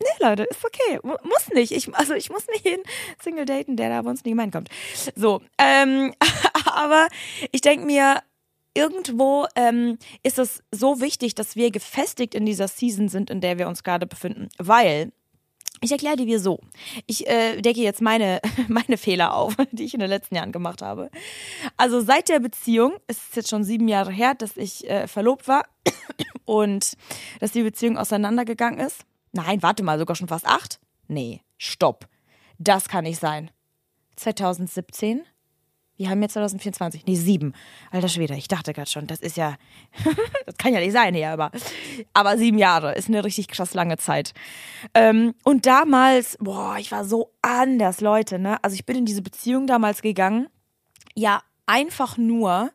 nee, 0.00 0.26
Leute, 0.26 0.44
ist 0.44 0.64
okay. 0.64 0.99
Muss 1.02 1.49
nicht. 1.52 1.73
Ich, 1.73 1.94
also 1.94 2.14
ich 2.14 2.31
muss 2.31 2.47
nicht 2.49 2.64
jeden 2.64 2.82
Single 3.23 3.44
daten, 3.44 3.76
der 3.76 3.90
da 3.90 4.02
bei 4.02 4.11
uns 4.11 4.23
Gemeinde 4.23 4.56
kommt. 4.56 4.69
So, 5.14 5.40
ähm, 5.59 6.14
aber 6.73 7.09
ich 7.52 7.61
denke 7.61 7.87
mir, 7.87 8.23
irgendwo 8.75 9.47
ähm, 9.54 9.99
ist 10.23 10.38
es 10.38 10.62
so 10.71 11.00
wichtig, 11.00 11.35
dass 11.35 11.57
wir 11.57 11.71
gefestigt 11.71 12.35
in 12.35 12.45
dieser 12.45 12.69
Season 12.69 13.09
sind, 13.09 13.31
in 13.31 13.40
der 13.40 13.59
wir 13.59 13.69
uns 13.69 13.83
gerade 13.83 14.07
befinden, 14.07 14.49
weil 14.59 15.12
ich 15.81 15.93
erkläre 15.93 16.16
dir 16.16 16.40
so. 16.40 16.61
Ich 17.07 17.26
äh, 17.26 17.61
decke 17.61 17.81
jetzt 17.81 18.00
meine, 18.00 18.40
meine 18.69 18.97
Fehler 18.97 19.35
auf, 19.35 19.54
die 19.73 19.85
ich 19.85 19.95
in 19.95 20.00
den 20.00 20.09
letzten 20.09 20.35
Jahren 20.35 20.52
gemacht 20.52 20.83
habe. 20.83 21.11
Also 21.76 22.00
seit 22.00 22.28
der 22.28 22.40
Beziehung, 22.40 22.95
es 23.07 23.19
ist 23.19 23.37
jetzt 23.37 23.50
schon 23.50 23.64
sieben 23.64 23.88
Jahre 23.88 24.11
her, 24.11 24.35
dass 24.35 24.57
ich 24.57 24.88
äh, 24.88 25.07
verlobt 25.07 25.47
war 25.47 25.66
und 26.45 26.97
dass 27.40 27.52
die 27.52 27.62
Beziehung 27.62 27.99
auseinandergegangen 27.99 28.81
ist. 28.81 29.04
Nein, 29.33 29.62
warte 29.62 29.83
mal, 29.83 29.99
sogar 29.99 30.16
schon 30.16 30.28
fast 30.28 30.47
acht? 30.47 30.81
Nee, 31.09 31.43
stopp. 31.59 32.09
Das 32.59 32.88
kann 32.88 33.04
nicht 33.04 33.21
sein. 33.21 33.50
2017? 34.16 35.23
Wir 35.97 36.11
haben 36.11 36.21
jetzt 36.23 36.33
2024. 36.33 37.07
Nee, 37.07 37.15
sieben. 37.15 37.55
Alter 37.93 38.09
Schwede, 38.09 38.35
ich 38.35 38.49
dachte 38.49 38.73
gerade 38.73 38.91
schon, 38.91 39.07
das 39.07 39.21
ist 39.21 39.37
ja. 39.37 39.57
das 40.47 40.57
kann 40.57 40.73
ja 40.73 40.81
nicht 40.81 40.93
sein 40.93 41.15
hier, 41.15 41.31
aber. 41.31 41.53
Aber 42.13 42.37
sieben 42.37 42.59
Jahre 42.59 42.95
ist 42.95 43.09
eine 43.09 43.25
richtig 43.25 43.49
krass 43.49 43.75
lange 43.75 43.97
Zeit. 43.97 44.35
Ähm, 44.95 45.35
und 45.45 45.67
damals, 45.67 46.37
boah, 46.41 46.77
ich 46.79 46.91
war 46.91 47.05
so 47.05 47.31
anders, 47.43 48.01
Leute, 48.01 48.39
ne? 48.39 48.63
Also 48.63 48.75
ich 48.75 48.85
bin 48.85 48.97
in 48.97 49.07
diese 49.07 49.23
Beziehung 49.23 49.67
damals 49.69 50.03
gegangen. 50.03 50.49
Ja, 51.15 51.43
einfach 51.67 52.17
nur, 52.17 52.73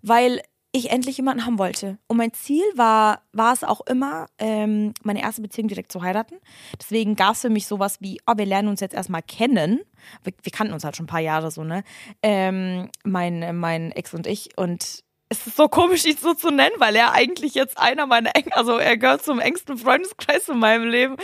weil 0.00 0.40
ich 0.72 0.90
endlich 0.90 1.16
jemanden 1.16 1.44
haben 1.46 1.58
wollte. 1.58 1.98
Und 2.06 2.16
mein 2.16 2.32
Ziel 2.32 2.62
war, 2.76 3.22
war 3.32 3.52
es 3.52 3.64
auch 3.64 3.80
immer, 3.82 4.26
ähm, 4.38 4.94
meine 5.02 5.20
erste 5.20 5.42
Beziehung 5.42 5.68
direkt 5.68 5.90
zu 5.90 6.02
heiraten. 6.02 6.36
Deswegen 6.78 7.16
gab 7.16 7.34
es 7.34 7.40
für 7.40 7.50
mich 7.50 7.66
sowas 7.66 7.96
wie, 8.00 8.20
oh, 8.26 8.34
wir 8.36 8.46
lernen 8.46 8.68
uns 8.68 8.80
jetzt 8.80 8.94
erstmal 8.94 9.22
kennen. 9.22 9.80
Wir, 10.22 10.32
wir 10.42 10.52
kannten 10.52 10.72
uns 10.72 10.84
halt 10.84 10.96
schon 10.96 11.04
ein 11.04 11.08
paar 11.08 11.20
Jahre 11.20 11.50
so, 11.50 11.64
ne? 11.64 11.82
Ähm, 12.22 12.88
mein, 13.04 13.58
mein 13.58 13.90
Ex 13.90 14.14
und 14.14 14.26
ich. 14.26 14.56
Und 14.56 15.02
es 15.32 15.46
ist 15.46 15.56
so 15.56 15.68
komisch, 15.68 16.04
ihn 16.06 16.16
so 16.16 16.34
zu 16.34 16.50
nennen, 16.50 16.74
weil 16.78 16.96
er 16.96 17.12
eigentlich 17.12 17.54
jetzt 17.54 17.78
einer 17.78 18.06
meiner 18.06 18.34
eng, 18.34 18.50
also 18.50 18.78
er 18.78 18.96
gehört 18.96 19.24
zum 19.24 19.38
engsten 19.38 19.78
Freundeskreis 19.78 20.48
in 20.48 20.58
meinem 20.58 20.88
Leben. 20.88 21.16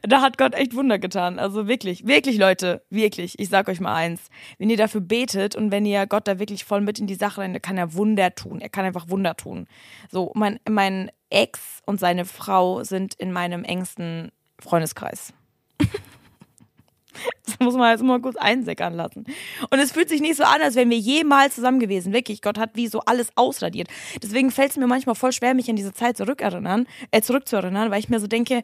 Da 0.00 0.22
hat 0.22 0.38
Gott 0.38 0.54
echt 0.54 0.74
Wunder 0.74 0.98
getan. 0.98 1.38
Also 1.38 1.68
wirklich, 1.68 2.06
wirklich 2.06 2.38
Leute, 2.38 2.82
wirklich. 2.88 3.38
Ich 3.38 3.50
sag 3.50 3.68
euch 3.68 3.78
mal 3.78 3.94
eins. 3.94 4.30
Wenn 4.56 4.70
ihr 4.70 4.78
dafür 4.78 5.02
betet 5.02 5.54
und 5.54 5.70
wenn 5.70 5.84
ihr 5.84 6.06
Gott 6.06 6.26
da 6.26 6.38
wirklich 6.38 6.64
voll 6.64 6.80
mit 6.80 6.98
in 6.98 7.06
die 7.06 7.14
Sache 7.14 7.42
rein, 7.42 7.60
kann 7.60 7.76
er 7.76 7.92
Wunder 7.92 8.34
tun. 8.34 8.62
Er 8.62 8.70
kann 8.70 8.86
einfach 8.86 9.10
Wunder 9.10 9.36
tun. 9.36 9.66
So, 10.10 10.32
mein, 10.34 10.58
mein 10.66 11.10
Ex 11.28 11.82
und 11.84 12.00
seine 12.00 12.24
Frau 12.24 12.84
sind 12.84 13.12
in 13.14 13.32
meinem 13.32 13.64
engsten 13.64 14.32
Freundeskreis. 14.60 15.34
Das 17.46 17.58
muss 17.60 17.74
man 17.74 17.90
jetzt 17.90 18.02
mal 18.02 18.20
kurz 18.20 18.36
einsickern 18.36 18.94
lassen. 18.94 19.24
Und 19.70 19.78
es 19.78 19.92
fühlt 19.92 20.08
sich 20.08 20.20
nicht 20.20 20.36
so 20.36 20.44
an, 20.44 20.62
als 20.62 20.74
wären 20.74 20.90
wir 20.90 20.98
jemals 20.98 21.56
zusammen 21.56 21.80
gewesen. 21.80 22.12
Wirklich, 22.12 22.40
Gott 22.40 22.58
hat 22.58 22.70
wie 22.74 22.86
so 22.86 23.00
alles 23.00 23.28
ausradiert. 23.34 23.88
Deswegen 24.22 24.50
fällt 24.50 24.70
es 24.70 24.76
mir 24.76 24.86
manchmal 24.86 25.14
voll 25.14 25.32
schwer, 25.32 25.54
mich 25.54 25.68
an 25.68 25.76
diese 25.76 25.92
Zeit 25.92 26.16
zurückerinnern, 26.16 26.86
äh, 27.10 27.20
zurückzuerinnern, 27.20 27.90
weil 27.90 28.00
ich 28.00 28.08
mir 28.08 28.20
so 28.20 28.26
denke, 28.26 28.62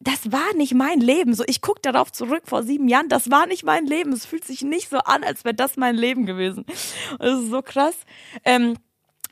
das 0.00 0.30
war 0.30 0.54
nicht 0.56 0.74
mein 0.74 1.00
Leben. 1.00 1.34
So, 1.34 1.42
ich 1.46 1.60
gucke 1.60 1.80
darauf 1.80 2.12
zurück 2.12 2.42
vor 2.44 2.62
sieben 2.62 2.88
Jahren, 2.88 3.08
das 3.08 3.30
war 3.30 3.46
nicht 3.46 3.64
mein 3.64 3.86
Leben. 3.86 4.12
Es 4.12 4.26
fühlt 4.26 4.44
sich 4.44 4.62
nicht 4.62 4.88
so 4.88 4.98
an, 4.98 5.24
als 5.24 5.44
wäre 5.44 5.54
das 5.54 5.76
mein 5.76 5.96
Leben 5.96 6.26
gewesen. 6.26 6.64
Und 7.12 7.22
das 7.22 7.40
ist 7.40 7.50
so 7.50 7.62
krass. 7.62 7.96
Ähm, 8.44 8.76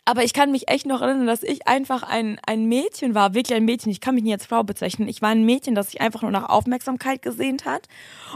aber 0.06 0.22
ich 0.22 0.34
kann 0.34 0.50
mich 0.50 0.68
echt 0.68 0.84
noch 0.86 1.00
erinnern, 1.00 1.26
dass 1.26 1.42
ich 1.42 1.66
einfach 1.66 2.02
ein, 2.02 2.38
ein 2.46 2.66
Mädchen 2.66 3.14
war, 3.14 3.34
wirklich 3.34 3.56
ein 3.56 3.64
Mädchen. 3.64 3.90
Ich 3.90 4.00
kann 4.00 4.14
mich 4.14 4.24
nie 4.24 4.34
als 4.34 4.44
Frau 4.44 4.62
bezeichnen. 4.62 5.08
Ich 5.08 5.22
war 5.22 5.30
ein 5.30 5.44
Mädchen, 5.44 5.74
das 5.74 5.90
sich 5.90 6.00
einfach 6.02 6.20
nur 6.22 6.30
nach 6.30 6.50
Aufmerksamkeit 6.50 7.22
gesehnt 7.22 7.64
hat. 7.64 7.88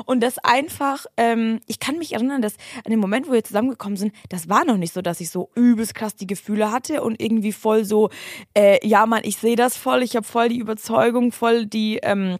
Und 0.06 0.22
das 0.22 0.38
einfach, 0.38 1.04
ähm, 1.18 1.60
ich 1.66 1.78
kann 1.78 1.98
mich 1.98 2.14
erinnern, 2.14 2.40
dass 2.40 2.54
an 2.84 2.90
dem 2.90 3.00
Moment, 3.00 3.28
wo 3.28 3.32
wir 3.32 3.44
zusammengekommen 3.44 3.98
sind, 3.98 4.14
das 4.30 4.48
war 4.48 4.64
noch 4.64 4.78
nicht 4.78 4.94
so, 4.94 5.02
dass 5.02 5.20
ich 5.20 5.28
so 5.28 5.50
übelst 5.54 5.94
krass 5.94 6.16
die 6.16 6.26
Gefühle 6.26 6.72
hatte 6.72 7.02
und 7.02 7.20
irgendwie 7.20 7.52
voll 7.52 7.84
so, 7.84 8.08
äh, 8.54 8.86
ja 8.86 9.04
man, 9.04 9.20
ich 9.24 9.36
sehe 9.36 9.56
das 9.56 9.76
voll, 9.76 10.02
ich 10.02 10.16
habe 10.16 10.26
voll 10.26 10.48
die 10.48 10.58
Überzeugung, 10.58 11.32
voll 11.32 11.66
die, 11.66 11.98
ähm, 12.02 12.38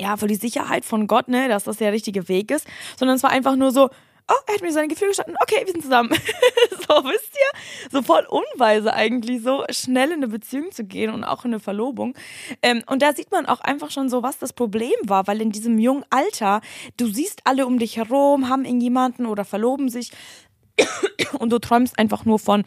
ja, 0.00 0.16
voll 0.16 0.28
die 0.28 0.34
Sicherheit 0.34 0.84
von 0.86 1.06
Gott, 1.06 1.28
ne, 1.28 1.48
dass 1.48 1.64
das 1.64 1.76
der 1.76 1.92
richtige 1.92 2.28
Weg 2.28 2.50
ist. 2.50 2.66
Sondern 2.96 3.16
es 3.16 3.22
war 3.22 3.30
einfach 3.30 3.56
nur 3.56 3.70
so, 3.70 3.90
oh, 4.28 4.34
er 4.46 4.54
hat 4.54 4.62
mir 4.62 4.72
seine 4.72 4.88
Gefühle 4.88 5.10
gestanden, 5.10 5.36
okay, 5.42 5.62
wir 5.64 5.72
sind 5.72 5.82
zusammen. 5.82 6.10
so, 6.70 7.04
wisst 7.04 7.34
ihr? 7.34 7.90
So 7.90 8.02
voll 8.02 8.26
unweise 8.28 8.92
eigentlich, 8.92 9.42
so 9.42 9.64
schnell 9.70 10.08
in 10.08 10.16
eine 10.16 10.28
Beziehung 10.28 10.72
zu 10.72 10.84
gehen 10.84 11.12
und 11.12 11.24
auch 11.24 11.44
in 11.44 11.52
eine 11.52 11.60
Verlobung. 11.60 12.14
Ähm, 12.62 12.82
und 12.86 13.02
da 13.02 13.12
sieht 13.12 13.30
man 13.30 13.46
auch 13.46 13.60
einfach 13.60 13.90
schon 13.90 14.08
so, 14.08 14.22
was 14.22 14.38
das 14.38 14.52
Problem 14.52 14.94
war, 15.04 15.26
weil 15.26 15.40
in 15.40 15.52
diesem 15.52 15.78
jungen 15.78 16.04
Alter, 16.10 16.60
du 16.96 17.06
siehst 17.06 17.42
alle 17.44 17.66
um 17.66 17.78
dich 17.78 17.96
herum, 17.96 18.48
haben 18.48 18.64
irgendjemanden 18.64 19.26
oder 19.26 19.44
verloben 19.44 19.88
sich 19.88 20.10
und 21.38 21.50
du 21.50 21.58
träumst 21.58 21.98
einfach 21.98 22.24
nur 22.24 22.38
von 22.38 22.64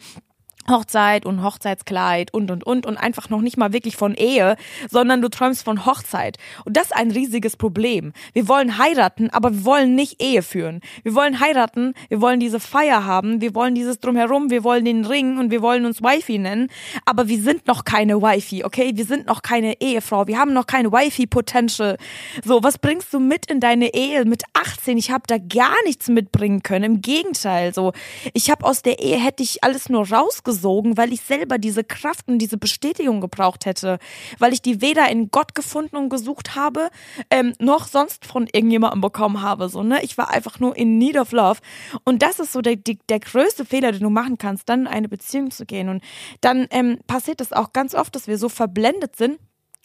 Hochzeit 0.68 1.26
und 1.26 1.42
Hochzeitskleid 1.42 2.32
und 2.32 2.50
und 2.50 2.64
und 2.64 2.86
und 2.86 2.96
einfach 2.96 3.28
noch 3.30 3.40
nicht 3.40 3.56
mal 3.56 3.72
wirklich 3.72 3.96
von 3.96 4.14
Ehe, 4.14 4.56
sondern 4.90 5.22
du 5.22 5.28
träumst 5.28 5.64
von 5.64 5.86
Hochzeit. 5.86 6.36
Und 6.64 6.76
das 6.76 6.86
ist 6.86 6.96
ein 6.96 7.10
riesiges 7.10 7.56
Problem. 7.56 8.12
Wir 8.32 8.46
wollen 8.46 8.78
heiraten, 8.78 9.30
aber 9.30 9.52
wir 9.52 9.64
wollen 9.64 9.94
nicht 9.94 10.22
Ehe 10.22 10.42
führen. 10.42 10.80
Wir 11.02 11.14
wollen 11.14 11.40
heiraten, 11.40 11.94
wir 12.08 12.20
wollen 12.20 12.40
diese 12.40 12.60
Feier 12.60 13.04
haben, 13.04 13.40
wir 13.40 13.54
wollen 13.54 13.74
dieses 13.74 13.98
drumherum, 14.00 14.50
wir 14.50 14.62
wollen 14.62 14.84
den 14.84 15.04
Ring 15.04 15.38
und 15.38 15.50
wir 15.50 15.62
wollen 15.62 15.86
uns 15.86 16.02
Wifi 16.02 16.38
nennen, 16.38 16.68
aber 17.04 17.28
wir 17.28 17.40
sind 17.40 17.66
noch 17.66 17.84
keine 17.84 18.20
Wifi, 18.20 18.64
okay? 18.64 18.92
Wir 18.94 19.06
sind 19.06 19.26
noch 19.26 19.42
keine 19.42 19.80
Ehefrau, 19.80 20.26
wir 20.26 20.38
haben 20.38 20.52
noch 20.52 20.66
keine 20.66 20.92
Wifi 20.92 21.26
Potential. 21.26 21.96
So, 22.44 22.62
was 22.62 22.78
bringst 22.78 23.12
du 23.12 23.18
mit 23.18 23.50
in 23.50 23.60
deine 23.60 23.94
Ehe 23.94 24.24
mit 24.24 24.42
18? 24.52 24.98
Ich 24.98 25.10
habe 25.10 25.24
da 25.26 25.38
gar 25.38 25.74
nichts 25.84 26.08
mitbringen 26.08 26.62
können, 26.62 26.84
im 26.84 27.00
Gegenteil, 27.00 27.74
so 27.74 27.92
ich 28.34 28.50
habe 28.50 28.64
aus 28.64 28.82
der 28.82 29.00
Ehe 29.00 29.18
hätte 29.18 29.42
ich 29.42 29.64
alles 29.64 29.88
nur 29.88 30.08
rausgesucht 30.08 30.49
gesogen, 30.50 30.96
weil 30.96 31.12
ich 31.12 31.20
selber 31.20 31.58
diese 31.58 31.84
Kraft 31.84 32.26
und 32.26 32.38
diese 32.38 32.58
Bestätigung 32.58 33.20
gebraucht 33.20 33.66
hätte, 33.66 33.98
weil 34.40 34.52
ich 34.52 34.62
die 34.62 34.80
weder 34.80 35.08
in 35.08 35.30
Gott 35.30 35.54
gefunden 35.54 35.96
und 35.96 36.08
gesucht 36.08 36.56
habe, 36.56 36.90
ähm, 37.30 37.52
noch 37.60 37.86
sonst 37.86 38.26
von 38.26 38.48
irgendjemandem 38.52 39.00
bekommen 39.00 39.42
habe. 39.42 39.68
So, 39.68 39.84
ne? 39.84 40.02
Ich 40.02 40.18
war 40.18 40.30
einfach 40.30 40.58
nur 40.58 40.76
in 40.76 40.98
need 40.98 41.16
of 41.16 41.30
love. 41.30 41.60
Und 42.04 42.22
das 42.22 42.40
ist 42.40 42.52
so 42.52 42.62
der, 42.62 42.74
der, 42.74 42.96
der 43.08 43.20
größte 43.20 43.64
Fehler, 43.64 43.92
den 43.92 44.02
du 44.02 44.10
machen 44.10 44.38
kannst, 44.38 44.68
dann 44.68 44.80
in 44.80 44.86
eine 44.88 45.08
Beziehung 45.08 45.52
zu 45.52 45.66
gehen. 45.66 45.88
Und 45.88 46.02
dann 46.40 46.66
ähm, 46.70 46.98
passiert 47.06 47.40
es 47.40 47.52
auch 47.52 47.72
ganz 47.72 47.94
oft, 47.94 48.14
dass 48.16 48.26
wir 48.26 48.36
so 48.36 48.48
verblendet 48.48 49.14
sind, 49.14 49.38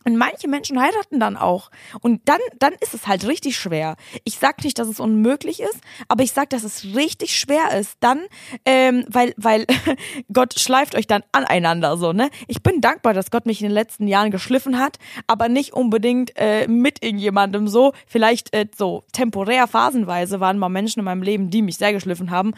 und 0.05 0.17
manche 0.17 0.47
Menschen 0.47 0.79
heiraten 0.79 1.19
dann 1.19 1.35
auch. 1.35 1.71
Und 2.01 2.21
dann, 2.25 2.39
dann 2.59 2.74
ist 2.79 2.93
es 2.93 3.07
halt 3.07 3.27
richtig 3.27 3.57
schwer. 3.57 3.95
Ich 4.24 4.38
sag 4.38 4.63
nicht, 4.63 4.77
dass 4.79 4.88
es 4.88 5.00
unmöglich 5.00 5.59
ist, 5.59 5.79
aber 6.07 6.24
ich 6.24 6.31
sag, 6.31 6.51
dass 6.51 6.63
es 6.63 6.95
richtig 6.95 7.38
schwer 7.38 7.77
ist. 7.77 7.97
Dann, 8.00 8.21
ähm, 8.65 9.03
weil, 9.07 9.33
weil 9.38 9.65
Gott 10.33 10.59
schleift 10.59 10.95
euch 10.95 11.07
dann 11.07 11.24
aneinander 11.31 11.97
so, 11.97 12.13
ne? 12.13 12.29
Ich 12.47 12.62
bin 12.62 12.81
dankbar, 12.81 13.13
dass 13.13 13.31
Gott 13.31 13.47
mich 13.47 13.62
in 13.62 13.67
den 13.67 13.74
letzten 13.74 14.07
Jahren 14.07 14.31
geschliffen 14.31 14.79
hat, 14.79 14.97
aber 15.27 15.50
nicht 15.50 15.74
unbedingt 15.74 16.31
äh, 16.35 16.67
mit 16.67 17.03
irgendjemandem 17.03 17.67
so. 17.67 17.93
Vielleicht 18.05 18.53
äh, 18.53 18.67
so 18.77 19.03
temporär, 19.12 19.67
phasenweise 19.67 20.39
waren 20.39 20.59
mal 20.59 20.69
Menschen 20.69 21.00
in 21.00 21.05
meinem 21.05 21.24
Leben, 21.24 21.50
die 21.50 21.63
mich 21.63 21.77
sehr 21.77 21.93
geschliffen 21.93 22.29
haben. 22.29 22.53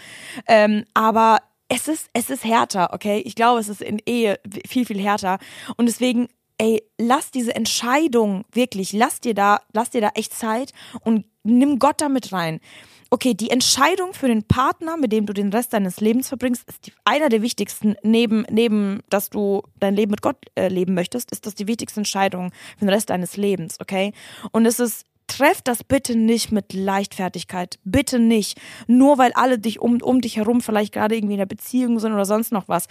Ähm, 0.47 0.83
aber 0.93 1.39
es 1.69 1.87
ist, 1.87 2.09
es 2.13 2.29
ist 2.29 2.45
härter, 2.45 2.93
okay? 2.93 3.21
Ich 3.25 3.35
glaube, 3.35 3.59
es 3.59 3.67
ist 3.67 3.81
in 3.81 4.01
Ehe 4.05 4.39
viel, 4.67 4.85
viel 4.85 5.01
härter. 5.01 5.37
Und 5.75 5.87
deswegen 5.87 6.29
ey, 6.57 6.83
lass 6.97 7.31
diese 7.31 7.55
Entscheidung 7.55 8.45
wirklich, 8.51 8.93
lass 8.93 9.21
dir 9.21 9.33
da, 9.33 9.61
lass 9.73 9.91
dir 9.91 10.01
da 10.01 10.09
echt 10.15 10.33
Zeit 10.33 10.73
und 11.01 11.25
nimm 11.43 11.79
Gott 11.79 12.01
damit 12.01 12.33
rein. 12.33 12.59
Okay, 13.09 13.33
die 13.33 13.51
Entscheidung 13.51 14.13
für 14.13 14.27
den 14.27 14.43
Partner, 14.43 14.97
mit 14.97 15.13
dem 15.13 15.25
du 15.25 15.33
den 15.33 15.53
Rest 15.53 15.71
deines 15.71 16.01
Lebens 16.01 16.27
verbringst, 16.27 16.67
ist 16.67 16.87
die, 16.87 16.93
einer 17.05 17.29
der 17.29 17.41
wichtigsten, 17.41 17.95
neben, 18.03 18.45
neben, 18.49 19.01
dass 19.09 19.29
du 19.29 19.63
dein 19.79 19.95
Leben 19.95 20.11
mit 20.11 20.21
Gott 20.21 20.37
äh, 20.55 20.67
leben 20.67 20.93
möchtest, 20.93 21.31
ist 21.31 21.45
das 21.45 21.55
die 21.55 21.67
wichtigste 21.67 22.01
Entscheidung 22.01 22.51
für 22.77 22.85
den 22.85 22.89
Rest 22.89 23.09
deines 23.09 23.37
Lebens, 23.37 23.79
okay? 23.79 24.11
Und 24.51 24.65
es 24.65 24.79
ist 24.79 25.05
treff 25.27 25.61
das 25.61 25.83
bitte 25.83 26.15
nicht 26.15 26.51
mit 26.51 26.73
Leichtfertigkeit. 26.73 27.79
Bitte 27.83 28.19
nicht. 28.19 28.59
Nur 28.87 29.17
weil 29.17 29.33
alle 29.33 29.59
dich 29.59 29.79
um, 29.79 30.01
um 30.01 30.21
dich 30.21 30.37
herum 30.37 30.61
vielleicht 30.61 30.93
gerade 30.93 31.15
irgendwie 31.15 31.35
in 31.35 31.39
der 31.39 31.45
Beziehung 31.45 31.99
sind 31.99 32.13
oder 32.13 32.25
sonst 32.25 32.51
noch 32.51 32.67
was. 32.67 32.87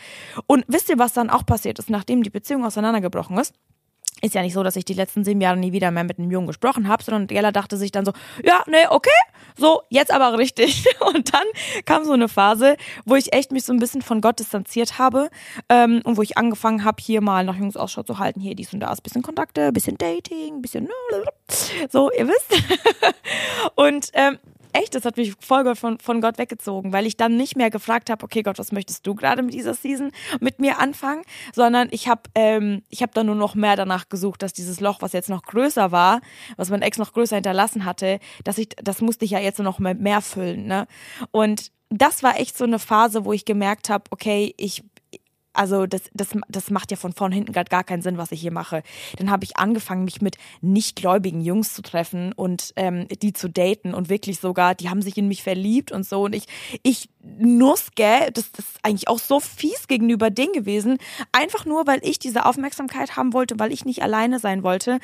Und 0.46 0.64
wisst 0.68 0.88
ihr, 0.88 0.98
was 0.98 1.12
dann 1.12 1.30
auch 1.30 1.44
passiert 1.44 1.78
ist, 1.78 1.90
nachdem 1.90 2.22
die 2.22 2.30
Beziehung 2.30 2.64
auseinandergebrochen 2.64 3.38
ist? 3.38 3.54
Ist 4.22 4.34
ja 4.34 4.42
nicht 4.42 4.54
so, 4.54 4.62
dass 4.62 4.76
ich 4.76 4.84
die 4.84 4.94
letzten 4.94 5.24
sieben 5.24 5.40
Jahre 5.40 5.56
nie 5.56 5.72
wieder 5.72 5.90
mehr 5.90 6.04
mit 6.04 6.18
einem 6.18 6.30
Jungen 6.30 6.46
gesprochen 6.46 6.88
habe, 6.88 7.02
sondern 7.02 7.28
Jella 7.28 7.52
dachte 7.52 7.76
sich 7.76 7.92
dann 7.92 8.06
so, 8.06 8.12
ja, 8.42 8.62
nee, 8.66 8.86
okay, 8.88 9.10
so, 9.58 9.82
jetzt 9.90 10.12
aber 10.12 10.38
richtig. 10.38 10.86
Und 11.00 11.34
dann 11.34 11.44
kam 11.84 12.04
so 12.04 12.12
eine 12.12 12.28
Phase, 12.28 12.76
wo 13.04 13.14
ich 13.14 13.32
echt 13.32 13.52
mich 13.52 13.64
so 13.64 13.72
ein 13.72 13.78
bisschen 13.78 14.02
von 14.02 14.20
Gott 14.20 14.38
distanziert 14.38 14.98
habe 14.98 15.28
ähm, 15.68 16.00
und 16.04 16.16
wo 16.16 16.22
ich 16.22 16.36
angefangen 16.38 16.84
habe, 16.84 17.02
hier 17.02 17.20
mal 17.20 17.44
nach 17.44 17.56
Jungs 17.56 17.76
Ausschau 17.76 18.02
zu 18.02 18.18
halten, 18.18 18.40
hier 18.40 18.54
dies 18.54 18.72
und 18.72 18.80
das, 18.80 19.00
bisschen 19.00 19.22
Kontakte, 19.22 19.72
bisschen 19.72 19.98
Dating, 19.98 20.62
bisschen 20.62 20.88
so, 21.90 22.10
ihr 22.12 22.28
wisst. 22.28 22.62
und 23.74 24.10
ähm, 24.14 24.38
echt, 24.76 24.94
das 24.94 25.04
hat 25.04 25.16
mich 25.16 25.34
voll 25.40 25.74
von, 25.74 25.98
von 25.98 26.20
Gott 26.20 26.38
weggezogen, 26.38 26.92
weil 26.92 27.06
ich 27.06 27.16
dann 27.16 27.36
nicht 27.36 27.56
mehr 27.56 27.70
gefragt 27.70 28.10
habe, 28.10 28.24
okay 28.24 28.42
Gott, 28.42 28.58
was 28.58 28.72
möchtest 28.72 29.06
du 29.06 29.14
gerade 29.14 29.42
mit 29.42 29.54
dieser 29.54 29.74
Season 29.74 30.10
mit 30.40 30.60
mir 30.60 30.78
anfangen, 30.78 31.22
sondern 31.54 31.88
ich 31.90 32.08
habe 32.08 32.22
ähm, 32.34 32.82
ich 32.88 33.02
habe 33.02 33.12
dann 33.14 33.26
nur 33.26 33.34
noch 33.34 33.54
mehr 33.54 33.76
danach 33.76 34.08
gesucht, 34.08 34.42
dass 34.42 34.52
dieses 34.52 34.80
Loch, 34.80 35.02
was 35.02 35.12
jetzt 35.12 35.30
noch 35.30 35.42
größer 35.42 35.92
war, 35.92 36.20
was 36.56 36.70
mein 36.70 36.82
Ex 36.82 36.98
noch 36.98 37.12
größer 37.12 37.36
hinterlassen 37.36 37.84
hatte, 37.84 38.18
dass 38.44 38.58
ich 38.58 38.68
das 38.82 39.00
musste 39.00 39.24
ich 39.24 39.32
ja 39.32 39.40
jetzt 39.40 39.58
noch 39.58 39.78
mehr, 39.78 39.94
mehr 39.94 40.20
füllen, 40.20 40.66
ne? 40.66 40.86
Und 41.30 41.72
das 41.88 42.22
war 42.22 42.38
echt 42.38 42.58
so 42.58 42.64
eine 42.64 42.78
Phase, 42.78 43.24
wo 43.24 43.32
ich 43.32 43.44
gemerkt 43.44 43.88
habe, 43.88 44.04
okay, 44.10 44.54
ich 44.56 44.82
also 45.56 45.86
das, 45.86 46.02
das, 46.14 46.28
das 46.48 46.70
macht 46.70 46.90
ja 46.90 46.96
von 46.96 47.12
vorn 47.12 47.32
hinten 47.32 47.52
gerade 47.52 47.68
gar 47.68 47.84
keinen 47.84 48.02
Sinn, 48.02 48.18
was 48.18 48.32
ich 48.32 48.40
hier 48.40 48.52
mache. 48.52 48.82
Dann 49.18 49.30
habe 49.30 49.44
ich 49.44 49.56
angefangen, 49.56 50.04
mich 50.04 50.20
mit 50.20 50.36
nichtgläubigen 50.60 51.40
Jungs 51.40 51.74
zu 51.74 51.82
treffen 51.82 52.32
und 52.32 52.72
ähm, 52.76 53.08
die 53.08 53.32
zu 53.32 53.48
daten 53.48 53.94
und 53.94 54.08
wirklich 54.08 54.38
sogar, 54.40 54.74
die 54.74 54.88
haben 54.88 55.02
sich 55.02 55.16
in 55.16 55.28
mich 55.28 55.42
verliebt 55.42 55.92
und 55.92 56.06
so. 56.06 56.24
Und 56.24 56.34
ich, 56.34 56.46
ich 56.82 57.08
nuss, 57.22 57.88
gell, 57.94 58.30
das, 58.32 58.52
das 58.52 58.66
ist 58.66 58.78
eigentlich 58.82 59.08
auch 59.08 59.18
so 59.18 59.40
fies 59.40 59.88
gegenüber 59.88 60.30
denen 60.30 60.52
gewesen. 60.52 60.98
Einfach 61.32 61.64
nur, 61.64 61.86
weil 61.86 62.00
ich 62.02 62.18
diese 62.18 62.46
Aufmerksamkeit 62.46 63.16
haben 63.16 63.32
wollte, 63.32 63.58
weil 63.58 63.72
ich 63.72 63.84
nicht 63.84 64.02
alleine 64.02 64.38
sein 64.38 64.62
wollte. 64.62 64.98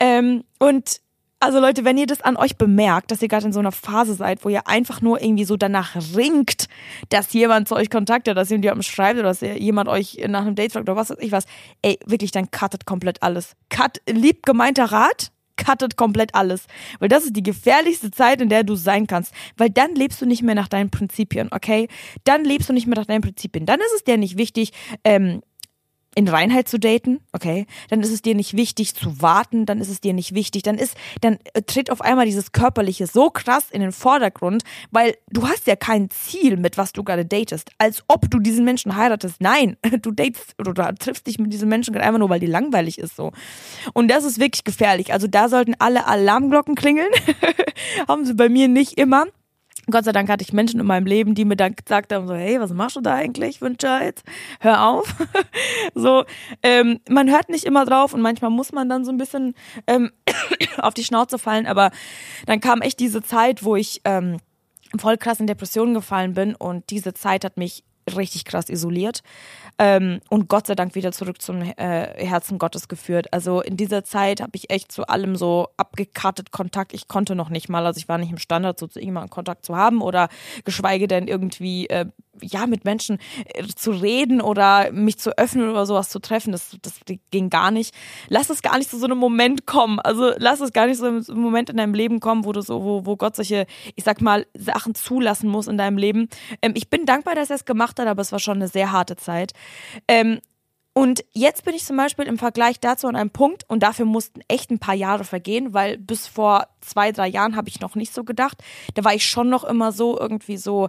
Ähm, 0.00 0.44
und 0.58 1.00
also 1.38 1.60
Leute, 1.60 1.84
wenn 1.84 1.98
ihr 1.98 2.06
das 2.06 2.22
an 2.22 2.36
euch 2.36 2.56
bemerkt, 2.56 3.10
dass 3.10 3.20
ihr 3.20 3.28
gerade 3.28 3.46
in 3.46 3.52
so 3.52 3.60
einer 3.60 3.72
Phase 3.72 4.14
seid, 4.14 4.44
wo 4.44 4.48
ihr 4.48 4.66
einfach 4.68 5.02
nur 5.02 5.20
irgendwie 5.20 5.44
so 5.44 5.56
danach 5.56 5.96
ringt, 6.14 6.68
dass 7.10 7.32
jemand 7.32 7.68
zu 7.68 7.76
euch 7.76 7.90
kontaktet, 7.90 8.36
dass 8.36 8.50
jemand 8.50 8.84
schreibt 8.84 9.18
oder 9.18 9.28
dass 9.28 9.40
jemand 9.40 9.88
euch 9.88 10.18
nach 10.28 10.42
einem 10.42 10.54
Date 10.54 10.72
fragt 10.72 10.88
oder 10.88 10.96
was 10.96 11.10
weiß 11.10 11.18
ich 11.20 11.32
was, 11.32 11.44
ey, 11.82 11.98
wirklich, 12.06 12.30
dann 12.30 12.50
cuttet 12.50 12.86
komplett 12.86 13.22
alles. 13.22 13.52
Cut, 13.68 14.00
lieb 14.08 14.44
gemeinter 14.46 14.86
Rat, 14.86 15.30
cuttet 15.62 15.96
komplett 15.96 16.34
alles. 16.34 16.66
Weil 17.00 17.08
das 17.08 17.24
ist 17.24 17.36
die 17.36 17.42
gefährlichste 17.42 18.10
Zeit, 18.10 18.40
in 18.40 18.48
der 18.48 18.64
du 18.64 18.74
sein 18.74 19.06
kannst. 19.06 19.32
Weil 19.56 19.70
dann 19.70 19.94
lebst 19.94 20.20
du 20.20 20.26
nicht 20.26 20.42
mehr 20.42 20.54
nach 20.54 20.68
deinen 20.68 20.90
Prinzipien, 20.90 21.48
okay? 21.52 21.88
Dann 22.24 22.44
lebst 22.44 22.68
du 22.68 22.72
nicht 22.72 22.86
mehr 22.86 22.96
nach 22.96 23.06
deinen 23.06 23.22
Prinzipien. 23.22 23.66
Dann 23.66 23.80
ist 23.80 23.92
es 23.94 24.04
dir 24.04 24.16
nicht 24.16 24.38
wichtig, 24.38 24.72
ähm, 25.04 25.42
in 26.16 26.28
Reinheit 26.28 26.66
zu 26.66 26.78
daten, 26.78 27.20
okay, 27.32 27.66
dann 27.90 28.00
ist 28.00 28.10
es 28.10 28.22
dir 28.22 28.34
nicht 28.34 28.56
wichtig 28.56 28.94
zu 28.94 29.20
warten, 29.20 29.66
dann 29.66 29.82
ist 29.82 29.90
es 29.90 30.00
dir 30.00 30.14
nicht 30.14 30.34
wichtig, 30.34 30.62
dann 30.62 30.78
ist, 30.78 30.96
dann 31.20 31.38
äh, 31.52 31.60
tritt 31.60 31.90
auf 31.90 32.00
einmal 32.00 32.24
dieses 32.24 32.52
Körperliche 32.52 33.06
so 33.06 33.28
krass 33.28 33.66
in 33.70 33.82
den 33.82 33.92
Vordergrund, 33.92 34.62
weil 34.90 35.14
du 35.30 35.46
hast 35.46 35.66
ja 35.66 35.76
kein 35.76 36.08
Ziel, 36.08 36.56
mit 36.56 36.78
was 36.78 36.94
du 36.94 37.04
gerade 37.04 37.26
datest, 37.26 37.70
als 37.76 38.02
ob 38.08 38.30
du 38.30 38.38
diesen 38.38 38.64
Menschen 38.64 38.96
heiratest. 38.96 39.42
Nein, 39.42 39.76
du 40.00 40.10
datest 40.10 40.54
oder 40.58 40.72
du 40.72 40.94
triffst 40.94 41.26
dich 41.26 41.38
mit 41.38 41.52
diesem 41.52 41.68
Menschen 41.68 41.92
gerade 41.92 42.06
einfach 42.06 42.18
nur, 42.18 42.30
weil 42.30 42.40
die 42.40 42.46
langweilig 42.46 42.98
ist 42.98 43.14
so. 43.14 43.32
Und 43.92 44.08
das 44.08 44.24
ist 44.24 44.40
wirklich 44.40 44.64
gefährlich. 44.64 45.12
Also 45.12 45.26
da 45.26 45.50
sollten 45.50 45.74
alle 45.78 46.06
Alarmglocken 46.06 46.76
klingeln. 46.76 47.10
Haben 48.08 48.24
sie 48.24 48.32
bei 48.32 48.48
mir 48.48 48.68
nicht 48.68 48.98
immer. 48.98 49.26
Gott 49.90 50.04
sei 50.04 50.12
Dank 50.12 50.28
hatte 50.28 50.42
ich 50.42 50.52
Menschen 50.52 50.80
in 50.80 50.86
meinem 50.86 51.06
Leben, 51.06 51.34
die 51.34 51.44
mir 51.44 51.56
dann 51.56 51.76
gesagt 51.76 52.12
haben, 52.12 52.26
so, 52.26 52.34
hey, 52.34 52.60
was 52.60 52.72
machst 52.72 52.96
du 52.96 53.00
da 53.00 53.14
eigentlich, 53.14 53.60
Wünscher 53.60 54.04
jetzt? 54.04 54.24
Hör 54.60 54.88
auf. 54.88 55.14
so, 55.94 56.24
ähm, 56.62 57.00
man 57.08 57.30
hört 57.30 57.48
nicht 57.48 57.64
immer 57.64 57.84
drauf 57.84 58.12
und 58.12 58.20
manchmal 58.20 58.50
muss 58.50 58.72
man 58.72 58.88
dann 58.88 59.04
so 59.04 59.12
ein 59.12 59.18
bisschen 59.18 59.54
ähm, 59.86 60.10
auf 60.78 60.94
die 60.94 61.04
Schnauze 61.04 61.38
fallen, 61.38 61.66
aber 61.66 61.90
dann 62.46 62.60
kam 62.60 62.80
echt 62.80 62.98
diese 62.98 63.22
Zeit, 63.22 63.62
wo 63.62 63.76
ich 63.76 64.00
ähm, 64.04 64.38
voll 64.98 65.18
krass 65.18 65.38
in 65.38 65.46
Depressionen 65.46 65.94
gefallen 65.94 66.34
bin 66.34 66.54
und 66.56 66.90
diese 66.90 67.14
Zeit 67.14 67.44
hat 67.44 67.56
mich 67.56 67.84
richtig 68.14 68.44
krass 68.44 68.68
isoliert 68.68 69.22
ähm, 69.78 70.20
und 70.30 70.48
Gott 70.48 70.66
sei 70.66 70.74
Dank 70.74 70.94
wieder 70.94 71.12
zurück 71.12 71.42
zum 71.42 71.60
äh, 71.60 71.72
Herzen 72.24 72.58
Gottes 72.58 72.88
geführt. 72.88 73.32
Also 73.32 73.60
in 73.60 73.76
dieser 73.76 74.04
Zeit 74.04 74.40
habe 74.40 74.52
ich 74.54 74.70
echt 74.70 74.90
zu 74.90 75.06
allem 75.06 75.36
so 75.36 75.68
abgekartet 75.76 76.50
Kontakt. 76.50 76.94
Ich 76.94 77.08
konnte 77.08 77.34
noch 77.34 77.50
nicht 77.50 77.68
mal, 77.68 77.84
also 77.84 77.98
ich 77.98 78.08
war 78.08 78.18
nicht 78.18 78.30
im 78.30 78.38
Standard, 78.38 78.78
so 78.78 78.86
zu 78.86 78.98
irgendjemandem 78.98 79.30
Kontakt 79.30 79.66
zu 79.66 79.76
haben 79.76 80.00
oder 80.00 80.28
geschweige 80.64 81.08
denn 81.08 81.28
irgendwie 81.28 81.88
äh, 81.88 82.06
ja 82.42 82.66
mit 82.66 82.84
Menschen 82.84 83.18
äh, 83.46 83.66
zu 83.66 83.90
reden 83.90 84.40
oder 84.40 84.92
mich 84.92 85.18
zu 85.18 85.36
öffnen 85.36 85.68
oder 85.68 85.86
sowas 85.86 86.08
zu 86.08 86.20
treffen. 86.20 86.52
Das, 86.52 86.76
das 86.82 87.00
ging 87.30 87.50
gar 87.50 87.70
nicht. 87.70 87.94
Lass 88.28 88.50
es 88.50 88.62
gar 88.62 88.78
nicht 88.78 88.90
zu 88.90 88.98
so 88.98 89.06
einem 89.06 89.18
Moment 89.18 89.66
kommen. 89.66 89.98
Also 90.00 90.32
lass 90.38 90.60
es 90.60 90.72
gar 90.72 90.86
nicht 90.86 90.98
so 90.98 91.06
ein 91.06 91.24
Moment 91.34 91.70
in 91.70 91.76
deinem 91.76 91.94
Leben 91.94 92.20
kommen, 92.20 92.44
wo 92.44 92.52
du 92.52 92.62
so, 92.62 92.82
wo, 92.82 93.06
wo 93.06 93.16
Gott 93.16 93.36
solche, 93.36 93.66
ich 93.94 94.04
sag 94.04 94.20
mal, 94.20 94.46
Sachen 94.54 94.94
zulassen 94.94 95.50
muss 95.50 95.66
in 95.66 95.78
deinem 95.78 95.98
Leben. 95.98 96.28
Ähm, 96.62 96.72
ich 96.74 96.88
bin 96.88 97.04
dankbar, 97.06 97.34
dass 97.34 97.50
er 97.50 97.56
es 97.56 97.64
gemacht 97.64 97.95
hat, 97.98 98.08
aber 98.08 98.22
es 98.22 98.32
war 98.32 98.38
schon 98.38 98.58
eine 98.58 98.68
sehr 98.68 98.92
harte 98.92 99.16
Zeit. 99.16 99.52
Ähm, 100.08 100.40
und 100.96 101.26
jetzt 101.34 101.66
bin 101.66 101.74
ich 101.74 101.84
zum 101.84 101.98
Beispiel 101.98 102.24
im 102.24 102.38
Vergleich 102.38 102.80
dazu 102.80 103.06
an 103.06 103.16
einem 103.16 103.28
Punkt 103.28 103.68
und 103.68 103.82
dafür 103.82 104.06
mussten 104.06 104.40
echt 104.48 104.70
ein 104.70 104.78
paar 104.78 104.94
Jahre 104.94 105.24
vergehen, 105.24 105.74
weil 105.74 105.98
bis 105.98 106.26
vor 106.26 106.68
zwei, 106.80 107.12
drei 107.12 107.28
Jahren 107.28 107.54
habe 107.54 107.68
ich 107.68 107.80
noch 107.80 107.96
nicht 107.96 108.14
so 108.14 108.24
gedacht. 108.24 108.62
Da 108.94 109.04
war 109.04 109.12
ich 109.12 109.28
schon 109.28 109.50
noch 109.50 109.64
immer 109.64 109.92
so 109.92 110.18
irgendwie 110.18 110.56
so 110.56 110.88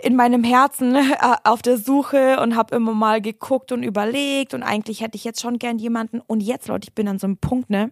in 0.00 0.16
meinem 0.16 0.44
Herzen 0.44 0.94
äh, 0.96 1.16
auf 1.44 1.62
der 1.62 1.78
Suche 1.78 2.40
und 2.40 2.56
habe 2.56 2.76
immer 2.76 2.92
mal 2.92 3.22
geguckt 3.22 3.72
und 3.72 3.82
überlegt 3.82 4.52
und 4.52 4.62
eigentlich 4.62 5.00
hätte 5.00 5.16
ich 5.16 5.24
jetzt 5.24 5.40
schon 5.40 5.58
gern 5.58 5.78
jemanden. 5.78 6.20
Und 6.20 6.42
jetzt, 6.42 6.68
Leute, 6.68 6.88
ich 6.88 6.94
bin 6.94 7.08
an 7.08 7.18
so 7.18 7.26
einem 7.26 7.38
Punkt, 7.38 7.70
ne? 7.70 7.90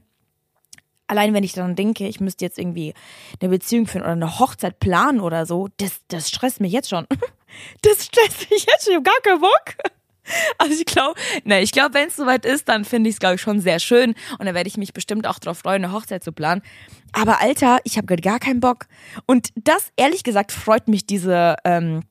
Allein 1.06 1.32
wenn 1.32 1.42
ich 1.42 1.54
daran 1.54 1.74
denke, 1.74 2.06
ich 2.06 2.20
müsste 2.20 2.44
jetzt 2.44 2.58
irgendwie 2.58 2.92
eine 3.40 3.48
Beziehung 3.48 3.86
führen 3.86 4.02
oder 4.02 4.12
eine 4.12 4.38
Hochzeit 4.38 4.78
planen 4.78 5.20
oder 5.20 5.46
so, 5.46 5.68
das, 5.78 6.02
das 6.08 6.28
stresst 6.28 6.60
mich 6.60 6.72
jetzt 6.72 6.90
schon. 6.90 7.06
Das 7.82 8.04
stresst 8.04 8.50
mich 8.50 8.66
jetzt 8.66 8.90
schon, 8.90 9.02
gar 9.02 9.20
keinen 9.22 9.40
Bock. 9.40 9.74
Also 10.58 10.74
ich 10.74 10.84
glaube, 10.84 11.18
ne, 11.44 11.60
ich 11.60 11.72
glaube, 11.72 11.94
wenn 11.94 12.08
es 12.08 12.16
soweit 12.16 12.44
ist, 12.44 12.68
dann 12.68 12.84
finde 12.84 13.08
ich 13.08 13.16
es, 13.16 13.20
glaube 13.20 13.36
ich, 13.36 13.40
schon 13.40 13.60
sehr 13.60 13.80
schön. 13.80 14.14
Und 14.38 14.46
dann 14.46 14.54
werde 14.54 14.68
ich 14.68 14.76
mich 14.76 14.92
bestimmt 14.92 15.26
auch 15.26 15.38
darauf 15.38 15.58
freuen, 15.58 15.84
eine 15.84 15.92
Hochzeit 15.92 16.22
zu 16.22 16.32
planen. 16.32 16.62
Aber 17.12 17.40
Alter, 17.40 17.78
ich 17.84 17.96
habe 17.96 18.06
gerade 18.06 18.22
gar 18.22 18.38
keinen 18.38 18.60
Bock. 18.60 18.86
Und 19.26 19.48
das, 19.56 19.90
ehrlich 19.96 20.22
gesagt, 20.22 20.52
freut 20.52 20.88
mich 20.88 21.06
diese, 21.06 21.56
ähm, 21.64 22.02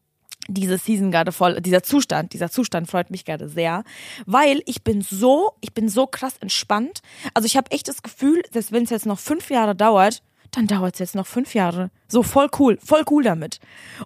diese 0.47 0.77
Season 0.77 1.11
gerade 1.11 1.31
voll, 1.31 1.61
dieser 1.61 1.83
Zustand, 1.83 2.33
dieser 2.33 2.49
Zustand 2.49 2.89
freut 2.89 3.11
mich 3.11 3.23
gerade 3.23 3.47
sehr, 3.47 3.83
weil 4.25 4.61
ich 4.65 4.83
bin 4.83 5.01
so, 5.01 5.51
ich 5.61 5.73
bin 5.73 5.89
so 5.89 6.07
krass 6.07 6.37
entspannt. 6.39 7.01
Also 7.33 7.45
ich 7.45 7.55
habe 7.55 7.71
echt 7.71 7.87
das 7.87 8.01
Gefühl, 8.01 8.41
dass 8.51 8.71
wenn 8.71 8.83
es 8.83 8.89
jetzt 8.89 9.05
noch 9.05 9.19
fünf 9.19 9.49
Jahre 9.49 9.75
dauert, 9.75 10.23
dann 10.51 10.65
dauert 10.65 10.95
es 10.95 10.99
jetzt 10.99 11.15
noch 11.15 11.27
fünf 11.27 11.53
Jahre. 11.53 11.91
So 12.07 12.23
voll 12.23 12.49
cool, 12.57 12.79
voll 12.83 13.03
cool 13.09 13.23
damit. 13.23 13.59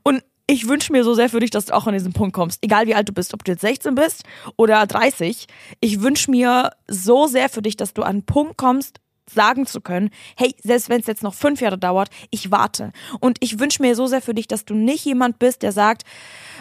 Und 0.03 0.23
ich 0.47 0.67
wünsche 0.67 0.91
mir 0.91 1.03
so 1.03 1.13
sehr 1.13 1.29
für 1.29 1.39
dich, 1.39 1.51
dass 1.51 1.65
du 1.65 1.73
auch 1.73 1.87
an 1.87 1.93
diesen 1.93 2.13
Punkt 2.13 2.35
kommst. 2.35 2.59
Egal 2.61 2.85
wie 2.87 2.95
alt 2.95 3.07
du 3.07 3.13
bist, 3.13 3.33
ob 3.33 3.43
du 3.43 3.51
jetzt 3.51 3.61
16 3.61 3.95
bist 3.95 4.23
oder 4.57 4.85
30. 4.85 5.47
Ich 5.79 6.01
wünsche 6.01 6.29
mir 6.31 6.71
so 6.87 7.27
sehr 7.27 7.49
für 7.49 7.61
dich, 7.61 7.77
dass 7.77 7.93
du 7.93 8.03
an 8.03 8.09
einen 8.09 8.25
Punkt 8.25 8.57
kommst, 8.57 8.99
sagen 9.33 9.65
zu 9.65 9.79
können, 9.79 10.09
hey, 10.35 10.53
selbst 10.61 10.89
wenn 10.89 10.99
es 10.99 11.07
jetzt 11.07 11.23
noch 11.23 11.33
fünf 11.33 11.61
Jahre 11.61 11.77
dauert, 11.77 12.09
ich 12.29 12.51
warte. 12.51 12.91
Und 13.21 13.37
ich 13.39 13.59
wünsche 13.59 13.81
mir 13.81 13.95
so 13.95 14.05
sehr 14.05 14.21
für 14.21 14.33
dich, 14.33 14.47
dass 14.47 14.65
du 14.65 14.73
nicht 14.73 15.05
jemand 15.05 15.39
bist, 15.39 15.63
der 15.63 15.71
sagt, 15.71 16.03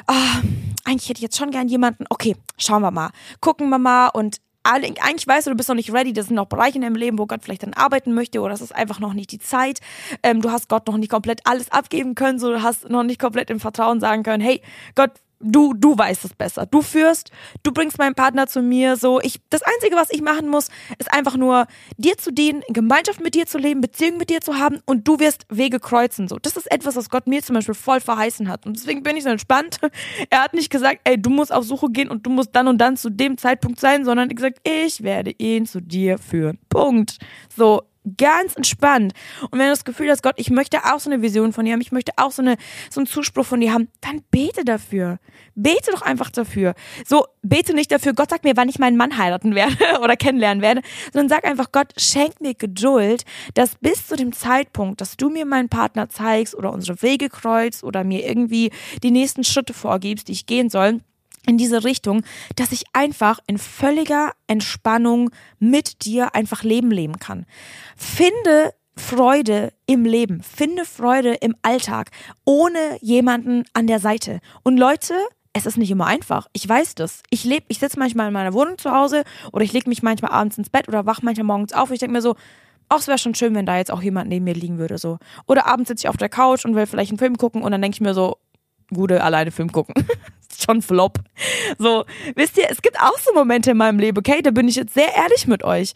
ah, 0.06 0.40
eigentlich 0.84 1.08
hätte 1.08 1.18
ich 1.18 1.22
jetzt 1.22 1.36
schon 1.36 1.50
gern 1.50 1.68
jemanden, 1.68 2.04
okay, 2.08 2.36
schauen 2.58 2.82
wir 2.82 2.92
mal, 2.92 3.10
gucken 3.40 3.68
wir 3.68 3.78
mal 3.78 4.08
und 4.08 4.36
eigentlich 4.64 5.26
weißt 5.26 5.46
du, 5.46 5.50
du 5.50 5.56
bist 5.56 5.68
noch 5.68 5.76
nicht 5.76 5.92
ready. 5.92 6.12
Das 6.12 6.26
sind 6.26 6.36
noch 6.36 6.46
Bereiche 6.46 6.76
in 6.76 6.82
deinem 6.82 6.96
Leben, 6.96 7.18
wo 7.18 7.26
Gott 7.26 7.40
vielleicht 7.42 7.62
dann 7.62 7.74
arbeiten 7.74 8.14
möchte 8.14 8.40
oder 8.40 8.54
es 8.54 8.60
ist 8.60 8.74
einfach 8.74 9.00
noch 9.00 9.14
nicht 9.14 9.32
die 9.32 9.38
Zeit. 9.38 9.80
Ähm, 10.22 10.40
du 10.40 10.50
hast 10.50 10.68
Gott 10.68 10.86
noch 10.86 10.96
nicht 10.96 11.10
komplett 11.10 11.40
alles 11.44 11.70
abgeben 11.70 12.14
können, 12.14 12.38
so 12.38 12.50
du 12.50 12.62
hast 12.62 12.88
noch 12.88 13.02
nicht 13.02 13.20
komplett 13.20 13.50
im 13.50 13.60
Vertrauen 13.60 14.00
sagen 14.00 14.22
können, 14.22 14.42
hey, 14.42 14.62
Gott, 14.94 15.10
du, 15.42 15.74
du 15.74 15.96
weißt 15.96 16.24
es 16.24 16.34
besser. 16.34 16.66
Du 16.66 16.82
führst, 16.82 17.30
du 17.62 17.72
bringst 17.72 17.98
meinen 17.98 18.14
Partner 18.14 18.46
zu 18.46 18.62
mir. 18.62 18.96
So, 18.96 19.20
ich, 19.20 19.40
das 19.50 19.62
Einzige, 19.62 19.96
was 19.96 20.10
ich 20.10 20.22
machen 20.22 20.48
muss, 20.48 20.68
ist 20.98 21.12
einfach 21.12 21.36
nur 21.36 21.66
dir 21.96 22.16
zu 22.16 22.32
dienen, 22.32 22.62
in 22.66 22.74
Gemeinschaft 22.74 23.20
mit 23.20 23.34
dir 23.34 23.46
zu 23.46 23.58
leben, 23.58 23.80
Beziehung 23.80 24.16
mit 24.16 24.30
dir 24.30 24.40
zu 24.40 24.58
haben 24.58 24.80
und 24.86 25.06
du 25.06 25.18
wirst 25.18 25.46
Wege 25.48 25.80
kreuzen. 25.80 26.28
So, 26.28 26.38
das 26.38 26.56
ist 26.56 26.70
etwas, 26.70 26.96
was 26.96 27.10
Gott 27.10 27.26
mir 27.26 27.42
zum 27.42 27.54
Beispiel 27.54 27.74
voll 27.74 28.00
verheißen 28.00 28.48
hat. 28.48 28.66
Und 28.66 28.76
deswegen 28.76 29.02
bin 29.02 29.16
ich 29.16 29.24
so 29.24 29.30
entspannt. 29.30 29.78
Er 30.30 30.44
hat 30.44 30.54
nicht 30.54 30.70
gesagt, 30.70 31.00
ey, 31.04 31.20
du 31.20 31.30
musst 31.30 31.52
auf 31.52 31.64
Suche 31.64 31.90
gehen 31.90 32.08
und 32.08 32.26
du 32.26 32.30
musst 32.30 32.54
dann 32.54 32.68
und 32.68 32.78
dann 32.78 32.96
zu 32.96 33.10
dem 33.10 33.36
Zeitpunkt 33.38 33.80
sein, 33.80 34.04
sondern 34.04 34.28
er 34.30 34.34
gesagt, 34.34 34.58
ich 34.62 35.02
werde 35.02 35.32
ihn 35.36 35.66
zu 35.66 35.80
dir 35.80 36.18
führen. 36.18 36.58
Punkt. 36.68 37.18
So, 37.54 37.82
ganz 38.16 38.56
entspannt. 38.56 39.12
Und 39.42 39.58
wenn 39.58 39.66
du 39.66 39.72
das 39.72 39.84
Gefühl 39.84 40.10
hast, 40.10 40.22
Gott, 40.22 40.34
ich 40.36 40.50
möchte 40.50 40.78
auch 40.84 40.98
so 40.98 41.10
eine 41.10 41.22
Vision 41.22 41.52
von 41.52 41.64
dir 41.64 41.72
haben, 41.72 41.80
ich 41.80 41.92
möchte 41.92 42.12
auch 42.16 42.30
so, 42.30 42.42
eine, 42.42 42.56
so 42.90 43.00
einen 43.00 43.06
Zuspruch 43.06 43.46
von 43.46 43.60
dir 43.60 43.72
haben, 43.72 43.88
dann 44.00 44.22
bete 44.30 44.64
dafür. 44.64 45.18
Bete 45.54 45.90
doch 45.92 46.02
einfach 46.02 46.30
dafür. 46.30 46.74
So, 47.06 47.26
bete 47.42 47.74
nicht 47.74 47.92
dafür, 47.92 48.14
Gott 48.14 48.30
sagt 48.30 48.44
mir, 48.44 48.56
wann 48.56 48.68
ich 48.68 48.78
meinen 48.78 48.96
Mann 48.96 49.16
heiraten 49.16 49.54
werde 49.54 49.76
oder 50.02 50.16
kennenlernen 50.16 50.62
werde, 50.62 50.82
sondern 51.12 51.28
sag 51.28 51.44
einfach, 51.44 51.72
Gott, 51.72 51.92
schenk 51.96 52.40
mir 52.40 52.54
Geduld, 52.54 53.24
dass 53.54 53.76
bis 53.76 54.06
zu 54.06 54.16
dem 54.16 54.32
Zeitpunkt, 54.32 55.00
dass 55.00 55.16
du 55.16 55.30
mir 55.30 55.46
meinen 55.46 55.68
Partner 55.68 56.08
zeigst 56.08 56.54
oder 56.54 56.72
unsere 56.72 57.02
Wege 57.02 57.28
kreuzt 57.28 57.84
oder 57.84 58.04
mir 58.04 58.26
irgendwie 58.26 58.70
die 59.02 59.10
nächsten 59.10 59.44
Schritte 59.44 59.74
vorgibst, 59.74 60.28
die 60.28 60.32
ich 60.32 60.46
gehen 60.46 60.70
soll, 60.70 61.00
in 61.46 61.58
diese 61.58 61.84
Richtung, 61.84 62.22
dass 62.56 62.72
ich 62.72 62.84
einfach 62.92 63.40
in 63.46 63.58
völliger 63.58 64.32
Entspannung 64.46 65.30
mit 65.58 66.04
dir 66.04 66.34
einfach 66.34 66.62
Leben 66.62 66.90
leben 66.90 67.18
kann. 67.18 67.46
Finde 67.96 68.74
Freude 68.96 69.72
im 69.86 70.04
Leben, 70.04 70.42
finde 70.42 70.84
Freude 70.84 71.34
im 71.34 71.56
Alltag, 71.62 72.10
ohne 72.44 72.98
jemanden 73.00 73.64
an 73.72 73.86
der 73.86 73.98
Seite. 73.98 74.40
Und 74.62 74.76
Leute, 74.76 75.14
es 75.54 75.66
ist 75.66 75.76
nicht 75.76 75.90
immer 75.90 76.06
einfach. 76.06 76.46
Ich 76.52 76.68
weiß 76.68 76.94
das. 76.94 77.22
Ich 77.30 77.44
lebe, 77.44 77.66
ich 77.68 77.78
sitze 77.78 77.98
manchmal 77.98 78.28
in 78.28 78.32
meiner 78.32 78.52
Wohnung 78.52 78.78
zu 78.78 78.90
Hause 78.90 79.24
oder 79.52 79.64
ich 79.64 79.72
lege 79.72 79.88
mich 79.88 80.02
manchmal 80.02 80.32
abends 80.32 80.58
ins 80.58 80.70
Bett 80.70 80.88
oder 80.88 81.06
wach 81.06 81.22
manchmal 81.22 81.44
morgens 81.44 81.72
auf 81.72 81.88
und 81.88 81.94
ich 81.94 82.00
denke 82.00 82.12
mir 82.12 82.22
so, 82.22 82.36
ach, 82.88 82.98
es 82.98 83.08
wäre 83.08 83.18
schon 83.18 83.34
schön, 83.34 83.54
wenn 83.54 83.66
da 83.66 83.76
jetzt 83.76 83.90
auch 83.90 84.02
jemand 84.02 84.28
neben 84.28 84.44
mir 84.44 84.54
liegen 84.54 84.78
würde, 84.78 84.98
so. 84.98 85.18
Oder 85.46 85.66
abends 85.66 85.88
sitze 85.88 86.04
ich 86.04 86.08
auf 86.08 86.16
der 86.16 86.28
Couch 86.28 86.64
und 86.64 86.74
will 86.74 86.86
vielleicht 86.86 87.10
einen 87.10 87.18
Film 87.18 87.36
gucken 87.36 87.62
und 87.62 87.72
dann 87.72 87.80
denke 87.80 87.96
ich 87.96 88.00
mir 88.00 88.14
so, 88.14 88.36
gute 88.92 89.22
alleine 89.22 89.50
Film 89.50 89.72
gucken. 89.72 89.94
schon 90.62 90.82
Flop. 90.82 91.18
So, 91.78 92.04
wisst 92.34 92.56
ihr, 92.58 92.70
es 92.70 92.82
gibt 92.82 92.98
auch 93.00 93.18
so 93.18 93.32
Momente 93.34 93.72
in 93.72 93.76
meinem 93.76 93.98
Leben, 93.98 94.18
okay, 94.18 94.42
da 94.42 94.50
bin 94.50 94.68
ich 94.68 94.76
jetzt 94.76 94.94
sehr 94.94 95.14
ehrlich 95.14 95.46
mit 95.46 95.64
euch. 95.64 95.94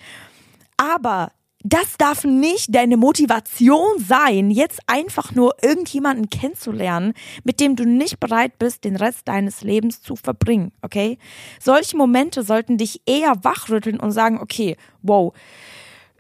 Aber 0.77 1.33
das 1.69 1.97
darf 1.99 2.23
nicht 2.23 2.73
deine 2.75 2.97
Motivation 2.97 3.99
sein, 3.99 4.51
jetzt 4.53 4.79
einfach 4.87 5.35
nur 5.35 5.57
irgendjemanden 5.63 6.31
kennenzulernen, 6.31 7.13
mit 7.43 7.59
dem 7.59 7.75
du 7.75 7.85
nicht 7.85 8.21
bereit 8.21 8.59
bist, 8.59 8.85
den 8.85 8.95
Rest 8.95 9.27
deines 9.27 9.63
Lebens 9.63 10.01
zu 10.01 10.15
verbringen, 10.15 10.71
okay? 10.83 11.19
Solche 11.61 11.97
Momente 11.97 12.45
sollten 12.45 12.79
dich 12.79 13.03
eher 13.05 13.43
wachrütteln 13.43 13.99
und 13.99 14.13
sagen, 14.13 14.39
okay, 14.41 14.77
wow, 15.03 15.35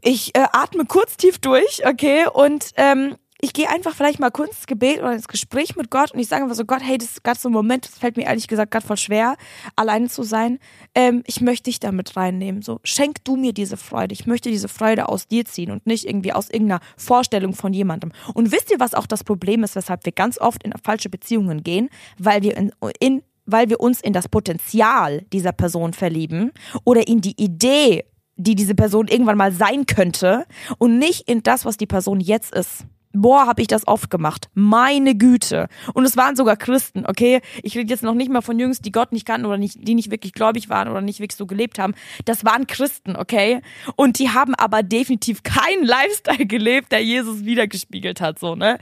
ich 0.03 0.35
äh, 0.35 0.47
atme 0.53 0.85
kurz 0.85 1.17
tief 1.17 1.39
durch, 1.39 1.87
okay, 1.87 2.27
und 2.33 2.73
ähm, 2.77 3.15
ich 3.41 3.53
gehe 3.53 3.69
einfach 3.69 3.95
vielleicht 3.95 4.19
mal 4.19 4.31
kurz 4.31 4.51
ins 4.51 4.67
Gebet 4.67 4.99
oder 4.99 5.13
ins 5.13 5.29
Gespräch 5.29 5.77
mit 5.77 5.91
Gott 5.91 6.13
und 6.13 6.21
ich 6.21 6.29
sage 6.29 6.43
einfach 6.43 6.57
so, 6.57 6.65
Gott, 6.65 6.81
hey, 6.83 6.99
das 6.99 7.11
ist 7.11 7.25
gerade 7.25 7.39
so 7.39 7.49
ein 7.49 7.53
Moment, 7.53 7.85
das 7.85 7.99
fällt 7.99 8.17
mir 8.17 8.25
ehrlich 8.25 8.49
gesagt 8.49 8.71
gerade 8.71 8.87
voll 8.87 8.97
schwer, 8.97 9.37
alleine 9.75 10.09
zu 10.09 10.23
sein. 10.23 10.59
Ähm, 10.95 11.23
ich 11.27 11.41
möchte 11.41 11.65
dich 11.65 11.81
damit 11.81 12.17
reinnehmen. 12.17 12.63
So, 12.63 12.81
schenk 12.83 13.25
du 13.25 13.37
mir 13.37 13.53
diese 13.53 13.77
Freude. 13.77 14.15
Ich 14.15 14.27
möchte 14.27 14.51
diese 14.51 14.69
Freude 14.69 15.09
aus 15.09 15.29
dir 15.29 15.45
ziehen 15.45 15.71
und 15.71 15.87
nicht 15.87 16.07
irgendwie 16.07 16.33
aus 16.33 16.49
irgendeiner 16.49 16.81
Vorstellung 16.97 17.55
von 17.55 17.73
jemandem. 17.73 18.13
Und 18.35 18.53
wisst 18.53 18.71
ihr, 18.71 18.81
was 18.81 18.95
auch 18.95 19.07
das 19.07 19.25
Problem 19.25 19.65
ist, 19.65 19.77
weshalb 19.77 20.05
wir 20.05 20.13
ganz 20.13 20.39
oft 20.39 20.63
in 20.63 20.73
falsche 20.83 21.11
Beziehungen 21.11 21.63
gehen? 21.63 21.91
Weil 22.19 22.43
wir 22.43 22.57
in, 22.57 22.73
in 23.01 23.23
weil 23.47 23.69
wir 23.71 23.81
uns 23.81 24.01
in 24.01 24.13
das 24.13 24.29
Potenzial 24.29 25.23
dieser 25.33 25.53
Person 25.53 25.93
verlieben 25.93 26.51
oder 26.85 27.07
in 27.07 27.21
die 27.21 27.41
Idee, 27.41 28.05
die 28.37 28.55
diese 28.55 28.75
Person 28.75 29.09
irgendwann 29.09 29.39
mal 29.39 29.53
sein 29.53 29.87
könnte 29.87 30.47
und 30.79 30.99
nicht 30.99 31.29
in 31.29 31.43
das, 31.43 31.65
was 31.65 31.77
die 31.77 31.87
Person 31.87 32.21
jetzt 32.21 32.55
ist. 32.55 32.87
Boah, 33.19 33.47
habe 33.47 33.63
ich 33.63 33.69
das 33.69 33.89
oft 33.89 34.11
gemacht. 34.11 34.51
Meine 34.53 35.15
Güte. 35.15 35.69
Und 35.95 36.05
es 36.05 36.19
waren 36.19 36.37
sogar 36.37 36.57
Christen, 36.57 37.07
okay? 37.07 37.41
Ich 37.63 37.75
rede 37.75 37.89
jetzt 37.89 38.03
noch 38.03 38.13
nicht 38.13 38.31
mal 38.31 38.43
von 38.43 38.59
Jungs, 38.59 38.81
die 38.83 38.93
Gott 38.93 39.11
nicht 39.11 39.25
kannten 39.25 39.47
oder 39.47 39.57
nicht, 39.57 39.89
die 39.89 39.95
nicht 39.95 40.11
wirklich 40.11 40.35
gläubig 40.35 40.69
waren 40.69 40.89
oder 40.89 41.01
nicht 41.01 41.19
wirklich 41.19 41.39
so 41.39 41.47
gelebt 41.47 41.79
haben. 41.79 41.95
Das 42.27 42.45
waren 42.45 42.67
Christen, 42.67 43.17
okay? 43.17 43.63
Und 43.97 44.19
die 44.19 44.29
haben 44.29 44.55
aber 44.55 44.83
definitiv 44.83 45.43
keinen 45.43 45.85
Lifestyle 45.87 46.45
gelebt, 46.45 46.93
der 46.93 47.03
Jesus 47.03 47.47
wiedergespiegelt 47.47 48.21
hat, 48.21 48.39
so, 48.39 48.55
ne? 48.55 48.79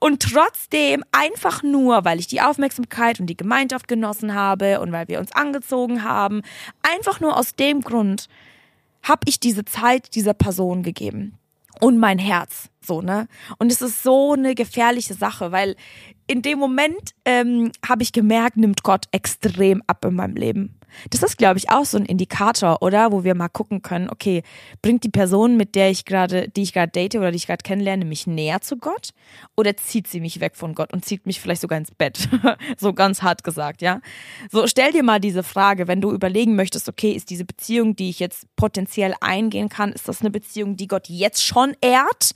Und 0.00 0.20
trotzdem 0.20 1.04
einfach 1.12 1.62
nur, 1.62 2.04
weil 2.04 2.18
ich 2.18 2.26
die 2.26 2.40
Aufmerksamkeit 2.40 3.20
und 3.20 3.26
die 3.26 3.36
Gemeinschaft 3.36 3.86
genossen 3.86 4.34
habe 4.34 4.80
und 4.80 4.90
weil 4.90 5.06
wir 5.06 5.20
uns 5.20 5.30
angezogen 5.30 6.02
haben, 6.02 6.42
einfach 6.82 7.20
nur 7.20 7.38
aus 7.38 7.54
dem 7.54 7.82
Grund 7.82 8.26
habe 9.04 9.20
ich 9.26 9.38
diese 9.38 9.64
Zeit 9.64 10.16
dieser 10.16 10.34
Person 10.34 10.82
gegeben 10.82 11.38
und 11.80 11.98
mein 11.98 12.18
Herz. 12.18 12.68
So, 12.80 13.02
ne? 13.02 13.28
Und 13.58 13.72
es 13.72 13.82
ist 13.82 14.02
so 14.02 14.32
eine 14.32 14.54
gefährliche 14.54 15.14
Sache, 15.14 15.52
weil 15.52 15.76
in 16.26 16.42
dem 16.42 16.58
Moment 16.58 17.14
ähm, 17.24 17.72
habe 17.86 18.02
ich 18.02 18.12
gemerkt, 18.12 18.56
nimmt 18.56 18.82
Gott 18.82 19.06
extrem 19.12 19.82
ab 19.86 20.04
in 20.04 20.14
meinem 20.14 20.36
Leben. 20.36 20.78
Das 21.10 21.22
ist, 21.22 21.38
glaube 21.38 21.58
ich, 21.58 21.70
auch 21.70 21.84
so 21.84 21.98
ein 21.98 22.06
Indikator, 22.06 22.82
oder? 22.82 23.12
Wo 23.12 23.24
wir 23.24 23.34
mal 23.34 23.48
gucken 23.48 23.82
können, 23.82 24.08
okay, 24.10 24.42
bringt 24.82 25.04
die 25.04 25.08
Person, 25.08 25.56
mit 25.56 25.74
der 25.74 25.90
ich 25.90 26.04
gerade, 26.04 26.48
die 26.48 26.62
ich 26.62 26.72
gerade 26.72 26.92
date 26.92 27.16
oder 27.16 27.30
die 27.30 27.36
ich 27.36 27.46
gerade 27.46 27.62
kennenlerne, 27.62 28.04
mich 28.04 28.26
näher 28.26 28.60
zu 28.60 28.76
Gott? 28.76 29.10
Oder 29.56 29.76
zieht 29.76 30.06
sie 30.08 30.20
mich 30.20 30.40
weg 30.40 30.56
von 30.56 30.74
Gott 30.74 30.92
und 30.92 31.04
zieht 31.04 31.26
mich 31.26 31.40
vielleicht 31.40 31.60
sogar 31.60 31.78
ins 31.78 31.90
Bett? 31.90 32.28
so 32.78 32.92
ganz 32.92 33.22
hart 33.22 33.44
gesagt, 33.44 33.82
ja? 33.82 34.00
So, 34.50 34.66
stell 34.66 34.92
dir 34.92 35.02
mal 35.02 35.20
diese 35.20 35.42
Frage, 35.42 35.88
wenn 35.88 36.00
du 36.00 36.12
überlegen 36.12 36.56
möchtest, 36.56 36.88
okay, 36.88 37.12
ist 37.12 37.30
diese 37.30 37.44
Beziehung, 37.44 37.96
die 37.96 38.10
ich 38.10 38.18
jetzt 38.18 38.46
potenziell 38.56 39.14
eingehen 39.20 39.68
kann, 39.68 39.92
ist 39.92 40.08
das 40.08 40.20
eine 40.20 40.30
Beziehung, 40.30 40.76
die 40.76 40.88
Gott 40.88 41.08
jetzt 41.08 41.44
schon 41.44 41.74
ehrt? 41.80 42.32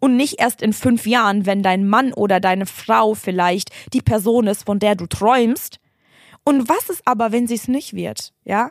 Und 0.00 0.16
nicht 0.16 0.38
erst 0.38 0.62
in 0.62 0.72
fünf 0.72 1.06
Jahren, 1.06 1.46
wenn 1.46 1.62
dein 1.62 1.88
Mann 1.88 2.12
oder 2.12 2.40
deine 2.40 2.66
Frau 2.66 3.14
vielleicht 3.14 3.70
die 3.92 4.02
Person 4.02 4.46
ist, 4.46 4.64
von 4.64 4.78
der 4.78 4.96
du 4.96 5.06
träumst, 5.06 5.80
und 6.48 6.66
was 6.66 6.88
ist 6.88 7.06
aber, 7.06 7.30
wenn 7.30 7.46
sie 7.46 7.56
es 7.56 7.68
nicht 7.68 7.92
wird? 7.92 8.32
Ja? 8.42 8.70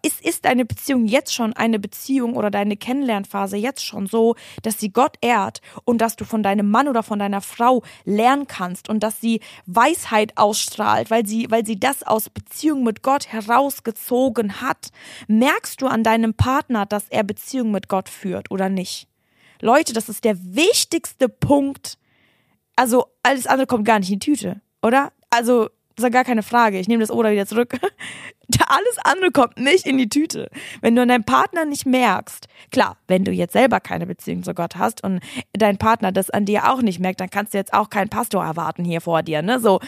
Ist, 0.00 0.24
ist 0.24 0.46
deine 0.46 0.64
Beziehung 0.64 1.04
jetzt 1.04 1.34
schon 1.34 1.52
eine 1.52 1.78
Beziehung 1.78 2.36
oder 2.36 2.50
deine 2.50 2.74
Kennenlernphase 2.78 3.58
jetzt 3.58 3.84
schon 3.84 4.06
so, 4.06 4.34
dass 4.62 4.78
sie 4.78 4.94
Gott 4.94 5.16
ehrt 5.20 5.60
und 5.84 5.98
dass 6.00 6.16
du 6.16 6.24
von 6.24 6.42
deinem 6.42 6.70
Mann 6.70 6.88
oder 6.88 7.02
von 7.02 7.18
deiner 7.18 7.42
Frau 7.42 7.82
lernen 8.06 8.46
kannst 8.46 8.88
und 8.88 9.02
dass 9.02 9.20
sie 9.20 9.40
Weisheit 9.66 10.38
ausstrahlt, 10.38 11.10
weil 11.10 11.26
sie, 11.26 11.50
weil 11.50 11.66
sie 11.66 11.78
das 11.78 12.02
aus 12.02 12.30
Beziehung 12.30 12.82
mit 12.82 13.02
Gott 13.02 13.30
herausgezogen 13.30 14.62
hat? 14.62 14.88
Merkst 15.28 15.82
du 15.82 15.88
an 15.88 16.04
deinem 16.04 16.32
Partner, 16.32 16.86
dass 16.86 17.10
er 17.10 17.24
Beziehung 17.24 17.72
mit 17.72 17.88
Gott 17.88 18.08
führt 18.08 18.50
oder 18.50 18.70
nicht? 18.70 19.06
Leute, 19.60 19.92
das 19.92 20.08
ist 20.08 20.24
der 20.24 20.38
wichtigste 20.42 21.28
Punkt. 21.28 21.98
Also 22.74 23.04
alles 23.22 23.46
andere 23.46 23.66
kommt 23.66 23.84
gar 23.84 23.98
nicht 23.98 24.10
in 24.10 24.18
die 24.18 24.32
Tüte, 24.32 24.62
oder? 24.80 25.12
Also 25.28 25.68
das 25.96 26.04
ist 26.04 26.04
ja 26.04 26.08
gar 26.10 26.24
keine 26.24 26.42
Frage. 26.42 26.78
Ich 26.78 26.88
nehme 26.88 27.00
das 27.00 27.10
oder 27.10 27.32
wieder 27.32 27.46
zurück. 27.46 27.74
Alles 28.66 28.98
andere 29.04 29.30
kommt 29.30 29.58
nicht 29.58 29.86
in 29.86 29.98
die 29.98 30.08
Tüte. 30.08 30.50
Wenn 30.80 30.94
du 30.96 31.02
an 31.02 31.08
deinem 31.08 31.24
Partner 31.24 31.64
nicht 31.64 31.86
merkst, 31.86 32.48
klar, 32.70 32.96
wenn 33.08 33.24
du 33.24 33.32
jetzt 33.32 33.52
selber 33.52 33.80
keine 33.80 34.06
Beziehung 34.06 34.42
zu 34.42 34.54
Gott 34.54 34.76
hast 34.76 35.04
und 35.04 35.20
dein 35.52 35.78
Partner 35.78 36.12
das 36.12 36.30
an 36.30 36.44
dir 36.44 36.70
auch 36.70 36.82
nicht 36.82 37.00
merkt, 37.00 37.20
dann 37.20 37.30
kannst 37.30 37.54
du 37.54 37.58
jetzt 37.58 37.74
auch 37.74 37.90
keinen 37.90 38.08
Pastor 38.08 38.44
erwarten 38.44 38.84
hier 38.84 39.00
vor 39.00 39.22
dir, 39.22 39.42
ne? 39.42 39.60
So. 39.60 39.80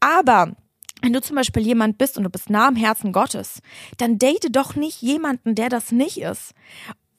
Aber 0.00 0.52
wenn 1.02 1.12
du 1.12 1.20
zum 1.20 1.36
Beispiel 1.36 1.62
jemand 1.62 1.98
bist 1.98 2.16
und 2.16 2.24
du 2.24 2.30
bist 2.30 2.50
nah 2.50 2.68
am 2.68 2.76
Herzen 2.76 3.12
Gottes, 3.12 3.60
dann 3.98 4.18
date 4.18 4.48
doch 4.50 4.74
nicht 4.74 5.02
jemanden, 5.02 5.54
der 5.54 5.68
das 5.68 5.92
nicht 5.92 6.18
ist 6.18 6.54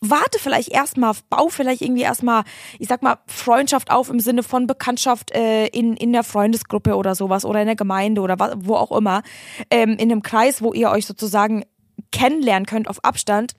warte 0.01 0.39
vielleicht 0.39 0.69
erstmal, 0.69 1.13
bau 1.29 1.49
vielleicht 1.49 1.81
irgendwie 1.81 2.03
erstmal, 2.03 2.43
ich 2.79 2.87
sag 2.87 3.01
mal, 3.01 3.17
Freundschaft 3.27 3.91
auf 3.91 4.09
im 4.09 4.19
Sinne 4.19 4.43
von 4.43 4.67
Bekanntschaft 4.67 5.31
äh, 5.31 5.67
in, 5.67 5.95
in 5.97 6.13
der 6.13 6.23
Freundesgruppe 6.23 6.95
oder 6.95 7.15
sowas 7.15 7.45
oder 7.45 7.61
in 7.61 7.67
der 7.67 7.75
Gemeinde 7.75 8.21
oder 8.21 8.39
was, 8.39 8.53
wo 8.57 8.75
auch 8.75 8.91
immer, 8.91 9.23
ähm, 9.71 9.91
in 9.91 10.11
einem 10.11 10.21
Kreis, 10.21 10.61
wo 10.61 10.73
ihr 10.73 10.89
euch 10.89 11.05
sozusagen 11.05 11.63
kennenlernen 12.11 12.65
könnt 12.65 12.87
auf 12.87 13.03
Abstand, 13.03 13.53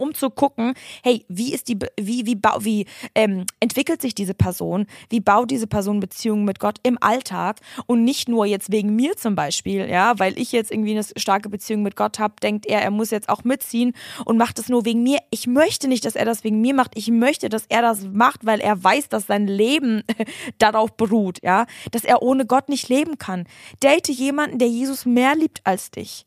um 0.00 0.14
zu 0.14 0.30
gucken, 0.30 0.74
hey, 1.02 1.24
wie 1.28 1.52
ist 1.52 1.68
die, 1.68 1.78
wie, 2.00 2.26
wie, 2.26 2.38
wie 2.60 2.86
ähm, 3.14 3.44
entwickelt 3.60 4.00
sich 4.00 4.14
diese 4.14 4.34
Person, 4.34 4.86
wie 5.10 5.20
baut 5.20 5.50
diese 5.50 5.66
Person 5.66 6.00
Beziehungen 6.00 6.44
mit 6.44 6.58
Gott 6.58 6.78
im 6.82 6.98
Alltag 7.00 7.60
und 7.86 8.04
nicht 8.04 8.28
nur 8.28 8.46
jetzt 8.46 8.72
wegen 8.72 8.96
mir 8.96 9.16
zum 9.16 9.34
Beispiel, 9.34 9.88
ja, 9.88 10.18
weil 10.18 10.38
ich 10.38 10.52
jetzt 10.52 10.70
irgendwie 10.70 10.92
eine 10.92 11.04
starke 11.16 11.48
Beziehung 11.48 11.82
mit 11.82 11.96
Gott 11.96 12.18
habe, 12.18 12.34
denkt 12.42 12.66
er, 12.66 12.82
er 12.82 12.90
muss 12.90 13.10
jetzt 13.10 13.28
auch 13.28 13.44
mitziehen 13.44 13.92
und 14.24 14.38
macht 14.38 14.58
es 14.58 14.68
nur 14.68 14.84
wegen 14.84 15.02
mir. 15.02 15.18
Ich 15.30 15.46
möchte 15.46 15.88
nicht, 15.88 16.04
dass 16.04 16.16
er 16.16 16.24
das 16.24 16.44
wegen 16.44 16.60
mir 16.60 16.74
macht. 16.74 16.92
Ich 16.96 17.08
möchte, 17.08 17.48
dass 17.48 17.66
er 17.68 17.82
das 17.82 18.06
macht, 18.10 18.46
weil 18.46 18.60
er 18.60 18.82
weiß, 18.82 19.08
dass 19.08 19.26
sein 19.26 19.46
Leben 19.46 20.02
darauf 20.58 20.96
beruht, 20.96 21.42
ja, 21.42 21.66
dass 21.90 22.04
er 22.04 22.22
ohne 22.22 22.46
Gott 22.46 22.68
nicht 22.68 22.88
leben 22.88 23.18
kann. 23.18 23.46
Date 23.82 24.08
jemanden, 24.08 24.58
der 24.58 24.68
Jesus 24.68 25.04
mehr 25.04 25.34
liebt 25.34 25.60
als 25.64 25.90
dich. 25.90 26.26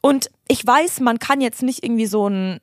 Und 0.00 0.30
ich 0.48 0.66
weiß, 0.66 1.00
man 1.00 1.18
kann 1.18 1.40
jetzt 1.40 1.62
nicht 1.62 1.84
irgendwie 1.84 2.06
so 2.06 2.28
ein, 2.28 2.60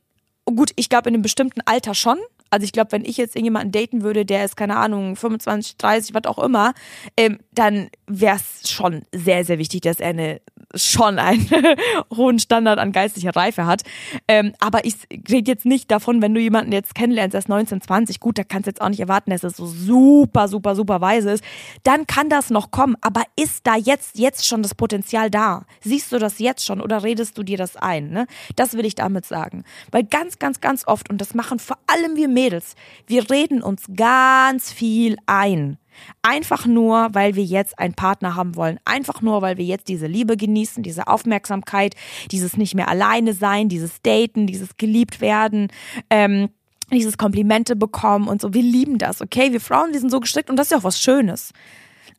gut, 0.56 0.72
ich 0.76 0.90
glaube 0.90 1.10
in 1.10 1.16
einem 1.16 1.22
bestimmten 1.22 1.62
Alter 1.66 1.94
schon. 1.94 2.18
Also 2.50 2.64
ich 2.64 2.72
glaube, 2.72 2.92
wenn 2.94 3.04
ich 3.04 3.18
jetzt 3.18 3.36
irgendjemanden 3.36 3.72
daten 3.72 4.04
würde, 4.04 4.26
der 4.26 4.46
ist, 4.46 4.56
keine 4.56 4.78
Ahnung, 4.78 5.16
25, 5.16 5.78
30, 5.78 6.14
was 6.14 6.26
auch 6.26 6.40
immer, 6.40 6.74
ähm, 7.18 7.40
dann 7.52 7.90
wäre 8.08 8.38
es 8.38 8.70
schon 8.70 9.04
sehr, 9.14 9.44
sehr 9.44 9.60
wichtig, 9.60 9.82
dass 9.82 10.00
er 10.00 10.10
eine 10.10 10.42
schon 10.76 11.20
einen 11.20 11.48
hohen 12.16 12.40
Standard 12.40 12.80
an 12.80 12.92
geistlicher 12.92 13.36
Reife 13.36 13.66
hat. 13.66 13.84
Ähm, 14.28 14.54
aber 14.60 14.86
ich 14.86 14.96
rede 15.30 15.52
jetzt 15.52 15.66
nicht 15.66 15.90
davon, 15.92 16.22
wenn 16.22 16.34
du 16.34 16.42
jemanden 16.42 16.72
jetzt 16.72 16.96
kennenlernst, 16.96 17.34
der 17.34 17.40
ist 17.40 17.50
19, 17.50 17.82
20, 17.82 18.20
gut, 18.20 18.38
da 18.38 18.44
kannst 18.44 18.68
du 18.68 18.72
jetzt 18.72 18.82
auch 18.82 18.90
nicht 18.90 19.00
erwarten, 19.00 19.32
dass 19.32 19.44
er 19.44 19.52
so 19.52 19.66
super, 19.66 20.48
super, 20.48 20.76
super 20.76 21.02
weise 21.02 21.32
ist. 21.32 21.44
Dann 21.84 22.06
kann 22.08 22.30
das 22.30 22.50
noch 22.50 22.72
kommen. 22.72 22.98
Aber 23.02 23.24
ist 23.36 23.66
da 23.66 23.76
jetzt, 23.76 24.18
jetzt 24.18 24.46
schon 24.46 24.62
das 24.62 24.76
Potenzial 24.76 25.30
da? 25.30 25.66
Siehst 25.82 26.12
du 26.12 26.20
das 26.20 26.40
jetzt 26.40 26.66
schon 26.66 26.82
oder 26.82 27.04
redest 27.04 27.38
du 27.38 27.44
dir 27.44 27.58
das 27.58 27.78
ein? 27.78 28.10
Ne? 28.10 28.28
Das 28.56 28.74
will 28.74 28.86
ich 28.86 28.96
damit 28.96 29.26
sagen. 29.26 29.64
Weil 29.92 30.04
ganz, 30.04 30.40
ganz, 30.40 30.62
ganz 30.62 30.86
oft, 30.88 31.10
und 31.10 31.20
das 31.22 31.34
machen 31.34 31.60
vor 31.60 31.78
allem 31.88 32.16
wir 32.16 32.28
Mädels, 32.28 32.76
wir 33.08 33.30
reden 33.30 33.62
uns 33.62 33.86
ganz 33.96 34.72
viel 34.72 35.18
ein. 35.26 35.78
Einfach 36.22 36.66
nur, 36.66 37.10
weil 37.14 37.36
wir 37.36 37.44
jetzt 37.44 37.78
einen 37.80 37.94
Partner 37.94 38.36
haben 38.36 38.56
wollen. 38.56 38.80
Einfach 38.86 39.22
nur, 39.22 39.42
weil 39.42 39.58
wir 39.58 39.66
jetzt 39.66 39.88
diese 39.88 40.08
Liebe 40.08 40.38
genießen, 40.38 40.84
diese 40.84 41.08
Aufmerksamkeit, 41.08 41.96
dieses 42.32 42.58
nicht 42.58 42.76
mehr 42.76 42.88
alleine 42.88 43.34
sein, 43.34 43.70
dieses 43.70 44.02
Daten, 44.02 44.48
dieses 44.48 44.78
geliebt 44.78 45.22
werden. 45.22 45.68
Ähm, 46.10 46.50
dieses 46.92 47.18
Komplimente 47.18 47.76
bekommen 47.76 48.30
und 48.30 48.40
so. 48.42 48.54
Wir 48.54 48.62
lieben 48.62 48.98
das, 48.98 49.22
okay? 49.22 49.52
Wir 49.52 49.60
Frauen, 49.60 49.92
wir 49.92 50.00
sind 50.00 50.10
so 50.10 50.22
gestrickt 50.22 50.50
und 50.50 50.56
das 50.56 50.68
ist 50.68 50.72
ja 50.72 50.78
auch 50.78 50.84
was 50.86 51.02
Schönes. 51.02 51.52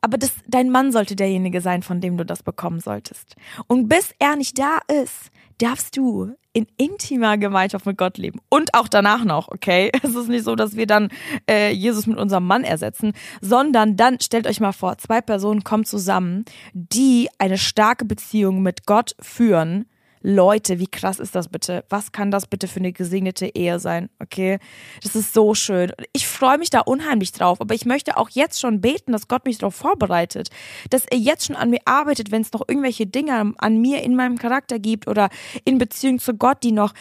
Aber 0.01 0.17
das, 0.17 0.31
dein 0.47 0.69
Mann 0.69 0.91
sollte 0.91 1.15
derjenige 1.15 1.61
sein, 1.61 1.83
von 1.83 2.01
dem 2.01 2.17
du 2.17 2.25
das 2.25 2.43
bekommen 2.43 2.79
solltest. 2.79 3.35
Und 3.67 3.89
bis 3.89 4.13
er 4.19 4.35
nicht 4.35 4.57
da 4.57 4.79
ist, 5.01 5.31
darfst 5.59 5.95
du 5.97 6.33
in 6.53 6.65
intimer 6.77 7.37
Gemeinschaft 7.37 7.85
mit 7.85 7.97
Gott 7.97 8.17
leben. 8.17 8.41
Und 8.49 8.73
auch 8.73 8.87
danach 8.87 9.23
noch, 9.23 9.49
okay? 9.49 9.91
Es 10.03 10.15
ist 10.15 10.29
nicht 10.29 10.43
so, 10.43 10.55
dass 10.55 10.75
wir 10.75 10.87
dann 10.87 11.09
äh, 11.49 11.71
Jesus 11.71 12.07
mit 12.07 12.17
unserem 12.17 12.47
Mann 12.47 12.63
ersetzen, 12.63 13.13
sondern 13.41 13.95
dann 13.95 14.19
stellt 14.19 14.47
euch 14.47 14.59
mal 14.59 14.71
vor, 14.71 14.97
zwei 14.97 15.21
Personen 15.21 15.63
kommen 15.63 15.85
zusammen, 15.85 16.45
die 16.73 17.29
eine 17.37 17.57
starke 17.57 18.05
Beziehung 18.05 18.61
mit 18.61 18.85
Gott 18.85 19.15
führen 19.19 19.85
Leute, 20.21 20.79
wie 20.79 20.87
krass 20.87 21.19
ist 21.19 21.35
das 21.35 21.47
bitte? 21.47 21.85
Was 21.89 22.11
kann 22.11 22.31
das 22.31 22.45
bitte 22.45 22.67
für 22.67 22.79
eine 22.79 22.91
gesegnete 22.91 23.47
Ehe 23.55 23.79
sein? 23.79 24.09
Okay, 24.19 24.59
das 25.01 25.15
ist 25.15 25.33
so 25.33 25.53
schön. 25.53 25.91
Ich 26.13 26.27
freue 26.27 26.57
mich 26.57 26.69
da 26.69 26.81
unheimlich 26.81 27.31
drauf, 27.31 27.61
aber 27.61 27.73
ich 27.73 27.85
möchte 27.85 28.17
auch 28.17 28.29
jetzt 28.29 28.59
schon 28.59 28.81
beten, 28.81 29.13
dass 29.13 29.27
Gott 29.27 29.45
mich 29.45 29.57
darauf 29.57 29.75
vorbereitet, 29.75 30.49
dass 30.89 31.05
er 31.05 31.17
jetzt 31.17 31.45
schon 31.45 31.55
an 31.55 31.69
mir 31.69 31.79
arbeitet, 31.85 32.31
wenn 32.31 32.41
es 32.41 32.51
noch 32.51 32.63
irgendwelche 32.67 33.07
Dinge 33.07 33.53
an 33.57 33.81
mir 33.81 34.03
in 34.03 34.15
meinem 34.15 34.37
Charakter 34.37 34.79
gibt 34.79 35.07
oder 35.07 35.29
in 35.63 35.77
Beziehung 35.77 36.19
zu 36.19 36.33
Gott, 36.33 36.63
die 36.63 36.71
noch 36.71 36.93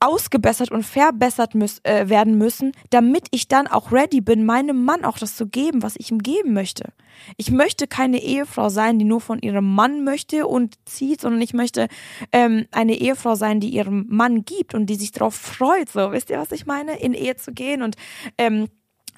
ausgebessert 0.00 0.70
und 0.70 0.82
verbessert 0.82 1.54
müß, 1.54 1.80
äh, 1.84 2.08
werden 2.08 2.38
müssen, 2.38 2.72
damit 2.88 3.26
ich 3.30 3.48
dann 3.48 3.66
auch 3.66 3.92
ready 3.92 4.20
bin, 4.20 4.44
meinem 4.44 4.84
Mann 4.84 5.04
auch 5.04 5.18
das 5.18 5.36
zu 5.36 5.46
geben, 5.46 5.82
was 5.82 5.94
ich 5.96 6.10
ihm 6.10 6.20
geben 6.20 6.54
möchte. 6.54 6.92
Ich 7.36 7.50
möchte 7.50 7.86
keine 7.86 8.22
Ehefrau 8.22 8.70
sein, 8.70 8.98
die 8.98 9.04
nur 9.04 9.20
von 9.20 9.40
ihrem 9.40 9.74
Mann 9.74 10.02
möchte 10.04 10.46
und 10.46 10.76
zieht, 10.86 11.20
sondern 11.20 11.42
ich 11.42 11.52
möchte 11.52 11.88
ähm, 12.32 12.66
eine 12.72 12.94
Ehefrau 12.94 13.34
sein, 13.34 13.60
die 13.60 13.68
ihrem 13.68 14.06
Mann 14.08 14.44
gibt 14.44 14.74
und 14.74 14.86
die 14.86 14.94
sich 14.94 15.12
darauf 15.12 15.34
freut. 15.34 15.90
So, 15.90 16.12
wisst 16.12 16.30
ihr, 16.30 16.38
was 16.38 16.52
ich 16.52 16.64
meine? 16.64 16.98
In 16.98 17.12
Ehe 17.12 17.36
zu 17.36 17.52
gehen 17.52 17.82
und 17.82 17.96
ähm, 18.38 18.68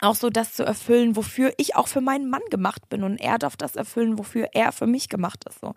auch 0.02 0.16
so 0.16 0.30
das 0.30 0.54
zu 0.54 0.64
erfüllen, 0.64 1.16
wofür 1.16 1.52
ich 1.56 1.76
auch 1.76 1.88
für 1.88 2.00
meinen 2.00 2.28
Mann 2.28 2.42
gemacht 2.50 2.88
bin 2.88 3.02
und 3.02 3.18
er 3.18 3.38
darf 3.38 3.56
das 3.56 3.76
erfüllen, 3.76 4.18
wofür 4.18 4.48
er 4.52 4.72
für 4.72 4.86
mich 4.86 5.08
gemacht 5.08 5.44
ist 5.48 5.60
so. 5.60 5.74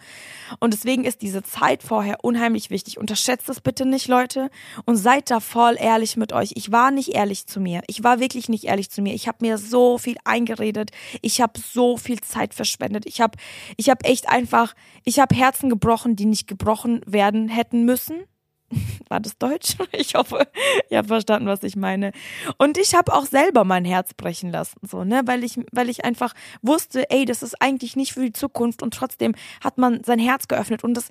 Und 0.59 0.73
deswegen 0.73 1.05
ist 1.05 1.21
diese 1.21 1.43
Zeit 1.43 1.83
vorher 1.83 2.23
unheimlich 2.23 2.69
wichtig. 2.69 2.97
Unterschätzt 2.97 3.49
es 3.49 3.61
bitte 3.61 3.85
nicht, 3.85 4.07
Leute, 4.07 4.49
und 4.85 4.95
seid 4.95 5.29
da 5.29 5.39
voll 5.39 5.77
ehrlich 5.79 6.17
mit 6.17 6.33
euch. 6.33 6.53
Ich 6.55 6.71
war 6.71 6.91
nicht 6.91 7.09
ehrlich 7.09 7.47
zu 7.47 7.59
mir. 7.59 7.81
Ich 7.87 8.03
war 8.03 8.19
wirklich 8.19 8.49
nicht 8.49 8.65
ehrlich 8.65 8.89
zu 8.89 9.01
mir. 9.01 9.13
Ich 9.13 9.27
habe 9.27 9.37
mir 9.41 9.57
so 9.57 9.97
viel 9.97 10.17
eingeredet. 10.23 10.91
Ich 11.21 11.41
habe 11.41 11.59
so 11.59 11.97
viel 11.97 12.19
Zeit 12.21 12.53
verschwendet. 12.53 13.05
Ich 13.05 13.21
habe 13.21 13.37
ich 13.77 13.89
habe 13.89 14.03
echt 14.05 14.29
einfach, 14.29 14.73
ich 15.03 15.19
habe 15.19 15.35
Herzen 15.35 15.69
gebrochen, 15.69 16.15
die 16.15 16.25
nicht 16.25 16.47
gebrochen 16.47 17.01
werden 17.05 17.47
hätten 17.47 17.85
müssen 17.85 18.25
War 19.09 19.19
das 19.19 19.37
Deutsch? 19.37 19.75
Ich 19.91 20.15
hoffe, 20.15 20.47
ihr 20.89 20.97
habt 20.97 21.07
verstanden, 21.07 21.47
was 21.47 21.63
ich 21.63 21.75
meine. 21.75 22.11
Und 22.57 22.77
ich 22.77 22.95
habe 22.95 23.13
auch 23.13 23.25
selber 23.25 23.63
mein 23.63 23.85
Herz 23.85 24.13
brechen 24.13 24.51
lassen, 24.51 24.79
so, 24.81 25.03
ne, 25.03 25.21
weil 25.25 25.43
ich, 25.43 25.59
weil 25.71 25.89
ich 25.89 26.03
einfach 26.03 26.33
wusste, 26.61 27.09
ey, 27.09 27.25
das 27.25 27.41
ist 27.43 27.61
eigentlich 27.61 27.95
nicht 27.95 28.13
für 28.13 28.21
die 28.21 28.33
Zukunft 28.33 28.83
und 28.83 28.93
trotzdem 28.93 29.33
hat 29.63 29.77
man 29.77 30.03
sein 30.03 30.19
Herz 30.19 30.47
geöffnet 30.47 30.83
und 30.83 30.95
das, 30.95 31.09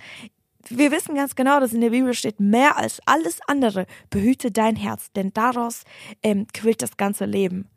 wir 0.69 0.93
wissen 0.93 1.15
ganz 1.15 1.35
genau, 1.35 1.61
dass 1.61 1.73
in 1.73 1.81
der 1.81 1.91
Bibel 1.91 2.15
steht, 2.15 2.41
mehr 2.41 2.77
als 2.77 3.01
alles 3.07 3.41
andere 3.47 3.87
behüte 4.11 4.51
dein 4.51 4.77
Herz, 4.77 5.13
denn 5.13 5.33
daraus 5.33 5.85
ähm, 6.23 6.47
quillt 6.53 6.83
das 6.83 6.97
ganze 6.97 7.25
Leben. 7.25 7.69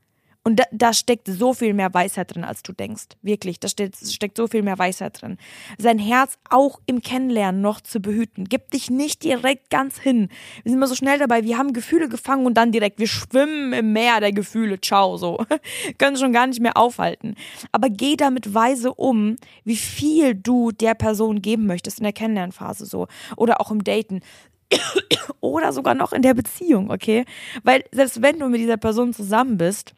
Und 0.48 0.62
da, 0.62 0.64
da, 0.72 0.94
steckt 0.94 1.28
so 1.28 1.54
viel 1.54 1.74
mehr 1.74 1.94
Weisheit 1.94 2.34
drin, 2.34 2.46
als 2.46 2.64
du 2.64 2.72
denkst. 2.72 3.18
Wirklich, 3.22 3.60
da 3.60 3.68
steckt, 3.68 3.98
steckt 3.98 4.38
so 4.38 4.48
viel 4.48 4.64
mehr 4.64 4.80
Weisheit 4.80 5.22
drin. 5.22 5.38
Sein 5.78 6.00
Herz 6.00 6.38
auch 6.50 6.80
im 6.86 7.02
Kennenlernen 7.02 7.60
noch 7.60 7.82
zu 7.82 8.00
behüten. 8.00 8.46
Gib 8.46 8.72
dich 8.72 8.90
nicht 8.90 9.26
direkt 9.26 9.70
ganz 9.70 10.00
hin. 10.00 10.30
Wir 10.64 10.70
sind 10.72 10.78
immer 10.78 10.88
so 10.88 10.96
schnell 10.96 11.20
dabei, 11.20 11.44
wir 11.44 11.58
haben 11.58 11.74
Gefühle 11.74 12.08
gefangen 12.08 12.46
und 12.46 12.54
dann 12.54 12.72
direkt, 12.72 12.98
wir 12.98 13.10
schwimmen 13.10 13.74
im 13.74 13.92
Meer 13.92 14.22
der 14.22 14.32
Gefühle. 14.32 14.80
Ciao, 14.80 15.18
so. 15.18 15.46
Können 15.98 16.16
schon 16.16 16.32
gar 16.32 16.48
nicht 16.48 16.62
mehr 16.62 16.78
aufhalten. 16.78 17.36
Aber 17.74 17.90
geh 17.90 18.16
damit 18.16 18.54
weise 18.54 18.94
um, 18.94 19.36
wie 19.66 19.76
viel 19.76 20.34
du 20.34 20.72
der 20.72 20.94
Person 20.94 21.42
geben 21.42 21.66
möchtest 21.66 22.00
in 22.00 22.06
der 22.06 22.14
Kennenlernphase 22.14 22.86
so. 22.86 23.08
Oder 23.36 23.60
auch 23.60 23.70
im 23.70 23.84
Daten 23.84 24.22
oder 25.42 25.74
sogar 25.74 25.94
noch 25.94 26.14
in 26.14 26.22
der 26.22 26.34
Beziehung, 26.34 26.90
okay? 26.90 27.26
Weil 27.64 27.84
selbst 27.92 28.22
wenn 28.22 28.40
du 28.40 28.48
mit 28.48 28.62
dieser 28.62 28.78
Person 28.78 29.12
zusammen 29.12 29.58
bist, 29.58 29.94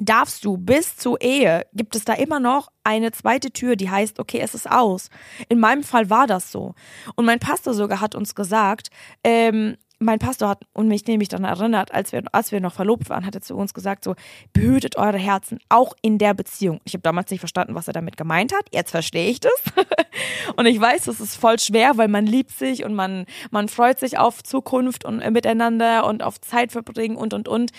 darfst 0.00 0.44
du 0.44 0.56
bis 0.56 0.96
zur 0.96 1.20
Ehe, 1.20 1.66
gibt 1.72 1.96
es 1.96 2.04
da 2.04 2.14
immer 2.14 2.40
noch 2.40 2.68
eine 2.84 3.12
zweite 3.12 3.50
Tür, 3.50 3.76
die 3.76 3.90
heißt, 3.90 4.18
okay, 4.20 4.40
es 4.40 4.54
ist 4.54 4.70
aus. 4.70 5.08
In 5.48 5.60
meinem 5.60 5.82
Fall 5.82 6.10
war 6.10 6.26
das 6.26 6.52
so. 6.52 6.74
Und 7.16 7.24
mein 7.24 7.38
Pastor 7.38 7.74
sogar 7.74 8.00
hat 8.00 8.14
uns 8.14 8.34
gesagt, 8.34 8.88
ähm, 9.24 9.76
mein 10.00 10.18
Pastor 10.18 10.50
hat 10.50 10.64
und 10.72 10.88
mich 10.88 11.06
nämlich 11.06 11.28
dann 11.28 11.44
erinnert, 11.44 11.92
als 11.92 12.12
wir, 12.12 12.22
als 12.32 12.52
wir 12.52 12.60
noch 12.60 12.74
verlobt 12.74 13.10
waren, 13.10 13.26
hat 13.26 13.34
er 13.34 13.40
zu 13.40 13.56
uns 13.56 13.74
gesagt, 13.74 14.04
so, 14.04 14.14
behütet 14.52 14.96
eure 14.96 15.18
Herzen, 15.18 15.58
auch 15.68 15.94
in 16.02 16.18
der 16.18 16.34
Beziehung. 16.34 16.80
Ich 16.84 16.94
habe 16.94 17.02
damals 17.02 17.30
nicht 17.30 17.40
verstanden, 17.40 17.74
was 17.74 17.88
er 17.88 17.92
damit 17.92 18.16
gemeint 18.16 18.52
hat. 18.54 18.66
Jetzt 18.72 18.92
verstehe 18.92 19.30
ich 19.30 19.40
das. 19.40 19.52
und 20.56 20.66
ich 20.66 20.80
weiß, 20.80 21.04
das 21.04 21.20
ist 21.20 21.36
voll 21.36 21.58
schwer, 21.58 21.96
weil 21.96 22.08
man 22.08 22.26
liebt 22.26 22.52
sich 22.52 22.84
und 22.84 22.94
man, 22.94 23.26
man 23.50 23.68
freut 23.68 23.98
sich 23.98 24.18
auf 24.18 24.42
Zukunft 24.42 25.04
und 25.04 25.20
äh, 25.20 25.30
miteinander 25.30 26.06
und 26.06 26.22
auf 26.22 26.40
Zeit 26.40 26.72
verbringen 26.72 27.16
und, 27.16 27.34
und, 27.34 27.48
und. 27.48 27.72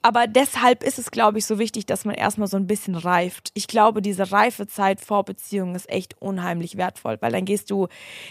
Aber 0.00 0.26
deshalb 0.26 0.84
ist 0.84 0.98
es, 0.98 1.10
glaube 1.10 1.38
ich, 1.38 1.46
so 1.46 1.58
wichtig, 1.58 1.84
dass 1.86 2.04
man 2.04 2.14
erstmal 2.14 2.46
so 2.46 2.56
ein 2.56 2.66
bisschen 2.66 2.94
reift. 2.94 3.50
Ich 3.54 3.66
glaube, 3.66 4.00
diese 4.00 4.30
Reifezeit 4.30 5.00
vor 5.00 5.24
Beziehungen 5.24 5.74
ist 5.74 5.90
echt 5.90 6.20
unheimlich 6.20 6.76
wertvoll, 6.76 7.18
weil 7.20 7.32
dann 7.32 7.44
gehst 7.44 7.70
du, 7.70 7.88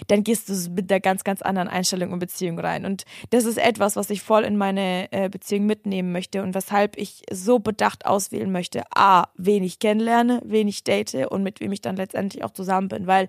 dann 0.07 0.23
gehst 0.23 0.47
du 0.47 0.53
mit 0.71 0.89
der 0.89 1.01
ganz, 1.01 1.23
ganz 1.25 1.41
anderen 1.41 1.67
Einstellung 1.67 2.13
in 2.13 2.19
Beziehung 2.19 2.57
rein. 2.59 2.85
Und 2.85 3.03
das 3.29 3.45
ist 3.45 3.57
etwas, 3.57 3.95
was 3.95 4.09
ich 4.09 4.21
voll 4.21 4.43
in 4.43 4.57
meine 4.57 5.11
äh, 5.11 5.29
Beziehung 5.29 5.65
mitnehmen 5.65 6.11
möchte 6.11 6.43
und 6.43 6.55
weshalb 6.55 6.97
ich 6.97 7.23
so 7.31 7.59
bedacht 7.59 8.05
auswählen 8.05 8.51
möchte. 8.51 8.83
A, 8.95 9.29
wen 9.35 9.63
ich 9.63 9.79
kennenlerne, 9.79 10.41
wen 10.45 10.67
ich 10.67 10.83
date 10.83 11.27
und 11.29 11.43
mit 11.43 11.59
wem 11.59 11.71
ich 11.71 11.81
dann 11.81 11.95
letztendlich 11.95 12.43
auch 12.43 12.51
zusammen 12.51 12.87
bin. 12.87 13.07
Weil 13.07 13.27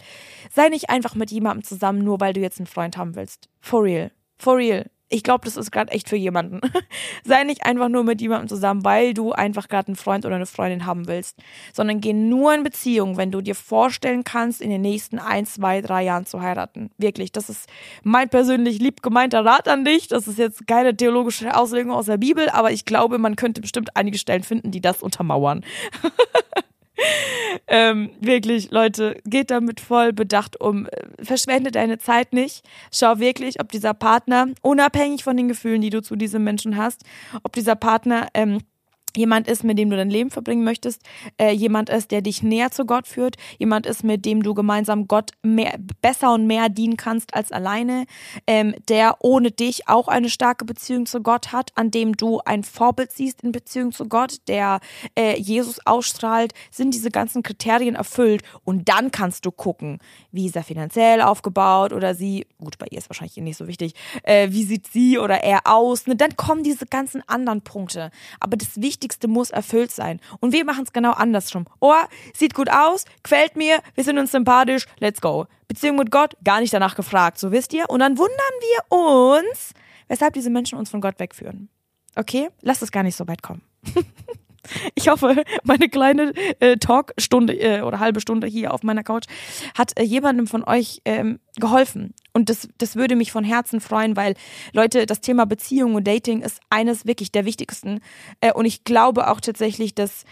sei 0.53 0.69
nicht 0.69 0.91
einfach 0.91 1.15
mit 1.15 1.31
jemandem 1.31 1.65
zusammen, 1.65 2.05
nur 2.05 2.21
weil 2.21 2.33
du 2.33 2.41
jetzt 2.41 2.59
einen 2.59 2.67
Freund 2.67 2.97
haben 2.97 3.15
willst. 3.17 3.49
For 3.61 3.83
real. 3.83 4.11
For 4.39 4.57
real 4.57 4.87
ich 5.09 5.23
glaube, 5.23 5.45
das 5.45 5.57
ist 5.57 5.71
gerade 5.71 5.93
echt 5.93 6.09
für 6.09 6.17
jemanden. 6.17 6.61
Sei 7.25 7.45
nicht 7.45 7.65
einfach 7.65 7.89
nur 7.89 8.05
mit 8.05 8.21
jemandem 8.21 8.49
zusammen, 8.49 8.85
weil 8.85 9.15
du 9.15 9.33
einfach 9.33 9.69
gerade 9.69 9.89
einen 9.89 9.97
Freund 9.97 10.27
oder 10.27 10.37
eine 10.37 10.47
Freundin 10.47 10.87
haben 10.87 11.07
willst, 11.09 11.39
sondern 11.73 12.01
geh 12.01 12.13
nur 12.13 12.55
in 12.55 12.63
Beziehung, 12.63 13.17
wenn 13.17 13.31
du 13.31 13.41
dir 13.41 13.55
vorstellen 13.55 14.25
kannst, 14.25 14.61
in 14.61 14.71
den 14.71 14.83
nächsten 14.83 15.19
ein, 15.19 15.47
zwei, 15.47 15.81
drei 15.81 16.05
Jahren 16.05 16.27
zu 16.27 16.43
heiraten. 16.43 16.91
Wirklich, 16.99 17.33
das 17.33 17.49
ist 17.49 17.69
mein 18.03 18.29
persönlich 18.29 18.81
lieb 18.81 19.03
gemeinter 19.03 19.45
Rat 19.45 19.67
an 19.69 19.85
dich. 19.85 20.09
Das 20.09 20.29
ist 20.29 20.39
jetzt 20.39 20.67
keine 20.67 20.97
theologische 20.97 21.57
Auslegung 21.57 21.93
aus 21.93 22.07
der 22.07 22.19
Bibel, 22.19 22.49
aber 22.51 22.71
ich 22.71 22.85
glaube, 22.85 23.19
man 23.19 23.37
könnte 23.37 23.61
bestimmt 23.61 23.97
einige 23.97 24.19
Stellen 24.19 24.43
finden, 24.43 24.71
die 24.71 24.81
das 24.81 25.03
untermauern. 25.03 25.65
ähm, 27.69 28.11
wirklich, 28.21 28.71
Leute, 28.71 29.21
geht 29.25 29.51
damit 29.51 29.81
voll 29.81 30.13
bedacht 30.13 30.61
um. 30.61 30.89
Verschwende 31.23 31.71
deine 31.71 31.99
Zeit 31.99 32.33
nicht. 32.33 32.65
Schau 32.93 33.19
wirklich, 33.19 33.61
ob 33.61 33.71
dieser 33.71 33.95
Partner, 33.95 34.47
unabhängig 34.63 35.25
von 35.25 35.37
den 35.37 35.49
Gefühlen, 35.49 35.81
die 35.81 35.91
du 35.91 36.03
zu 36.03 36.17
diesem 36.17 36.45
Menschen 36.45 36.77
hast, 36.77 37.05
ob 37.43 37.53
dieser 37.53 37.77
Partner 37.77 38.29
ähm, 38.35 38.61
jemand 39.17 39.49
ist, 39.49 39.65
mit 39.65 39.79
dem 39.79 39.91
du 39.91 39.97
dein 39.97 40.11
Leben 40.11 40.31
verbringen 40.31 40.65
möchtest, 40.65 41.03
äh, 41.39 41.51
jemand 41.51 41.91
ist, 41.91 42.11
der 42.11 42.23
dich 42.23 42.43
näher 42.43 42.71
zu 42.71 42.85
Gott 42.85 43.07
führt, 43.07 43.37
jemand 43.59 43.87
ist, 43.87 44.05
mit 44.05 44.25
dem 44.25 44.43
du 44.43 44.55
gemeinsam 44.55 45.09
Gott 45.09 45.31
mehr, 45.43 45.79
besser 46.01 46.35
und 46.35 46.47
mehr 46.47 46.69
dienen 46.69 46.97
kannst 46.97 47.35
als 47.35 47.53
alleine, 47.53 48.05
ähm, 48.47 48.75
der 48.89 49.17
ohne 49.21 49.51
dich 49.51 49.89
auch 49.89 50.09
eine 50.09 50.29
starke 50.29 50.65
Beziehung 50.65 51.07
zu 51.07 51.23
Gott 51.23 51.53
hat, 51.53 51.71
an 51.75 51.91
dem 51.91 52.17
du 52.17 52.41
ein 52.45 52.65
Vorbild 52.65 53.13
siehst 53.13 53.43
in 53.43 53.53
Beziehung 53.53 53.93
zu 53.93 54.07
Gott, 54.09 54.37
der 54.49 54.81
äh, 55.17 55.39
Jesus 55.39 55.79
ausstrahlt, 55.87 56.53
sind 56.71 56.95
diese 56.95 57.11
ganzen 57.11 57.43
Kriterien 57.43 57.95
erfüllt 57.95 58.43
und 58.65 58.89
dann 58.89 59.11
kannst 59.11 59.47
du 59.47 59.51
gucken, 59.51 59.99
wie 60.39 60.47
ist 60.47 60.55
er 60.55 60.63
finanziell 60.63 61.21
aufgebaut 61.21 61.93
oder 61.93 62.15
sie, 62.15 62.47
gut, 62.59 62.79
bei 62.79 62.87
ihr 62.91 62.99
ist 62.99 63.11
wahrscheinlich 63.11 63.37
nicht 63.39 63.57
so 63.57 63.67
wichtig, 63.67 63.95
äh, 64.23 64.53
wie 64.53 64.63
sieht 64.63 64.87
sie 64.87 65.19
oder 65.19 65.43
er 65.43 65.63
aus, 65.65 66.07
ne? 66.07 66.15
dann 66.15 66.37
kommen 66.37 66.63
diese 66.63 66.87
ganzen 66.87 67.29
anderen 67.29 67.61
Punkte, 67.63 68.13
aber 68.39 68.57
das 68.57 68.81
Wichtigste 68.81 69.27
muss 69.27 69.51
erfüllt 69.51 69.91
sein. 69.91 70.21
Und 70.39 70.53
wir 70.53 70.65
machen 70.65 70.85
es 70.85 70.93
genau 70.93 71.11
andersrum. 71.11 71.67
Oh, 71.81 71.93
sieht 72.33 72.55
gut 72.55 72.71
aus, 72.71 73.05
quält 73.25 73.57
mir, 73.57 73.81
wir 73.97 74.05
sind 74.05 74.17
uns 74.17 74.31
sympathisch, 74.31 74.87
let's 75.01 75.21
go. 75.21 75.47
Beziehung 75.67 75.97
mit 75.97 76.13
Gott, 76.13 76.37
gar 76.45 76.61
nicht 76.61 76.73
danach 76.73 76.95
gefragt, 76.95 77.39
so 77.41 77.51
wisst 77.51 77.75
ihr. 77.75 77.91
Und 77.91 77.99
dann 77.99 78.17
wundern 78.17 78.31
wir 78.61 78.97
uns, 78.97 79.73
weshalb 80.07 80.35
diese 80.35 80.51
Menschen 80.51 80.79
uns 80.79 80.89
von 80.89 81.01
Gott 81.01 81.19
wegführen. 81.19 81.69
Okay? 82.15 82.49
Lasst 82.63 82.83
es 82.83 82.93
gar 82.93 83.03
nicht 83.03 83.17
so 83.17 83.27
weit 83.27 83.43
kommen. 83.43 83.63
Ich 84.95 85.09
hoffe, 85.09 85.43
meine 85.63 85.89
kleine 85.89 86.33
äh, 86.61 86.77
Talkstunde 86.77 87.55
äh, 87.55 87.83
oder 87.83 88.01
halbe 88.01 88.21
Stunde 88.21 88.47
hier 88.47 88.73
auf 88.73 88.83
meiner 88.83 89.03
Couch 89.03 89.27
hat 89.77 89.99
äh, 89.99 90.03
jemandem 90.03 90.47
von 90.47 90.65
euch 90.65 91.01
ähm, 91.05 91.39
geholfen. 91.57 92.15
Und 92.33 92.51
das, 92.51 92.69
das 92.79 92.97
würde 92.97 93.17
mich 93.17 93.33
von 93.33 93.45
Herzen 93.45 93.81
freuen, 93.81 94.17
weil 94.17 94.35
Leute, 94.73 95.07
das 95.07 95.21
Thema 95.21 95.47
Beziehung 95.47 95.95
und 95.95 96.07
Dating 96.07 96.43
ist 96.43 96.61
eines 96.71 97.07
wirklich 97.07 97.33
der 97.33 97.45
wichtigsten. 97.45 98.01
Äh, 98.41 98.53
und 98.53 98.65
ich 98.65 98.85
glaube 98.85 99.31
auch 99.31 99.41
tatsächlich, 99.41 99.95
dass 99.95 100.25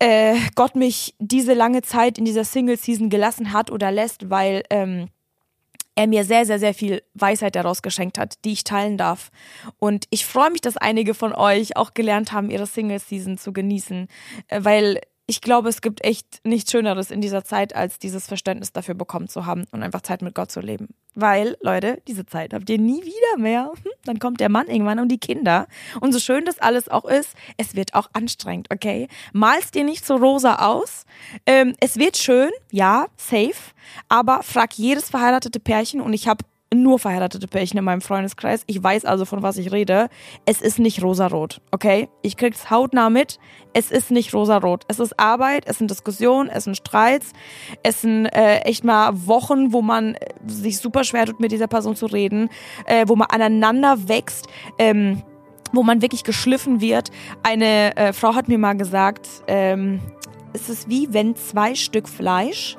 äh, 0.00 0.36
Gott 0.54 0.76
mich 0.76 1.14
diese 1.18 1.54
lange 1.54 1.82
Zeit 1.82 2.18
in 2.18 2.24
dieser 2.24 2.44
Single-Season 2.44 3.10
gelassen 3.10 3.52
hat 3.52 3.70
oder 3.70 3.90
lässt, 3.90 4.30
weil 4.30 4.62
ähm, 4.70 5.08
er 5.98 6.06
mir 6.06 6.24
sehr, 6.24 6.46
sehr, 6.46 6.60
sehr 6.60 6.74
viel 6.74 7.02
Weisheit 7.14 7.56
daraus 7.56 7.82
geschenkt 7.82 8.18
hat, 8.18 8.44
die 8.44 8.52
ich 8.52 8.62
teilen 8.62 8.96
darf. 8.98 9.32
Und 9.80 10.04
ich 10.10 10.26
freue 10.26 10.50
mich, 10.50 10.60
dass 10.60 10.76
einige 10.76 11.12
von 11.12 11.34
euch 11.34 11.76
auch 11.76 11.92
gelernt 11.92 12.30
haben, 12.30 12.50
ihre 12.50 12.68
Single-Season 12.68 13.36
zu 13.36 13.52
genießen, 13.52 14.06
äh, 14.46 14.60
weil 14.62 15.00
ich 15.26 15.40
glaube, 15.40 15.68
es 15.68 15.82
gibt 15.82 16.04
echt 16.04 16.40
nichts 16.44 16.70
Schöneres 16.70 17.10
in 17.10 17.20
dieser 17.20 17.44
Zeit, 17.44 17.74
als 17.74 17.98
dieses 17.98 18.28
Verständnis 18.28 18.72
dafür 18.72 18.94
bekommen 18.94 19.28
zu 19.28 19.44
haben 19.44 19.64
und 19.72 19.82
einfach 19.82 20.02
Zeit 20.02 20.22
mit 20.22 20.36
Gott 20.36 20.52
zu 20.52 20.60
leben. 20.60 20.94
Weil, 21.20 21.56
Leute, 21.60 22.00
diese 22.06 22.26
Zeit 22.26 22.54
habt 22.54 22.70
ihr 22.70 22.78
nie 22.78 23.02
wieder 23.02 23.38
mehr. 23.38 23.72
Hm, 23.78 23.92
dann 24.04 24.18
kommt 24.18 24.40
der 24.40 24.48
Mann 24.48 24.68
irgendwann 24.68 24.98
und 24.98 25.08
die 25.08 25.18
Kinder. 25.18 25.66
Und 26.00 26.12
so 26.12 26.18
schön 26.18 26.44
das 26.44 26.58
alles 26.58 26.88
auch 26.88 27.04
ist, 27.04 27.34
es 27.56 27.76
wird 27.76 27.94
auch 27.94 28.08
anstrengend, 28.12 28.68
okay? 28.72 29.08
Malst 29.32 29.74
dir 29.74 29.84
nicht 29.84 30.04
so 30.04 30.16
rosa 30.16 30.66
aus. 30.66 31.04
Ähm, 31.46 31.74
es 31.80 31.96
wird 31.96 32.16
schön, 32.16 32.50
ja, 32.70 33.06
safe. 33.16 33.54
Aber 34.08 34.42
frag 34.42 34.74
jedes 34.74 35.10
verheiratete 35.10 35.60
Pärchen 35.60 36.00
und 36.00 36.12
ich 36.12 36.26
habe 36.28 36.44
nur 36.74 36.98
verheiratete 36.98 37.48
Pärchen 37.48 37.78
in 37.78 37.84
meinem 37.84 38.00
Freundeskreis. 38.00 38.62
Ich 38.66 38.82
weiß 38.82 39.04
also, 39.04 39.24
von 39.24 39.42
was 39.42 39.56
ich 39.56 39.72
rede. 39.72 40.08
Es 40.44 40.60
ist 40.60 40.78
nicht 40.78 41.02
rosarot, 41.02 41.60
okay? 41.70 42.08
Ich 42.22 42.36
krieg's 42.36 42.70
hautnah 42.70 43.10
mit. 43.10 43.38
Es 43.72 43.90
ist 43.90 44.10
nicht 44.10 44.34
rosarot. 44.34 44.84
Es 44.88 44.98
ist 44.98 45.18
Arbeit, 45.18 45.64
es 45.66 45.78
sind 45.78 45.90
Diskussionen, 45.90 46.50
es 46.50 46.64
sind 46.64 46.76
Streits, 46.76 47.32
es 47.82 48.02
sind 48.02 48.26
äh, 48.26 48.58
echt 48.60 48.84
mal 48.84 49.12
Wochen, 49.26 49.72
wo 49.72 49.82
man 49.82 50.14
äh, 50.14 50.18
sich 50.46 50.78
super 50.78 51.04
schwer 51.04 51.26
tut, 51.26 51.40
mit 51.40 51.52
dieser 51.52 51.68
Person 51.68 51.96
zu 51.96 52.06
reden, 52.06 52.50
äh, 52.86 53.04
wo 53.08 53.16
man 53.16 53.28
aneinander 53.28 54.08
wächst. 54.08 54.46
Ähm, 54.78 55.22
wo 55.70 55.82
man 55.82 56.00
wirklich 56.00 56.24
geschliffen 56.24 56.80
wird. 56.80 57.10
Eine 57.42 57.94
äh, 57.94 58.14
Frau 58.14 58.34
hat 58.34 58.48
mir 58.48 58.56
mal 58.56 58.72
gesagt, 58.72 59.28
ähm, 59.48 60.00
es 60.54 60.70
ist 60.70 60.88
wie 60.88 61.12
wenn 61.12 61.36
zwei 61.36 61.74
Stück 61.74 62.08
Fleisch 62.08 62.78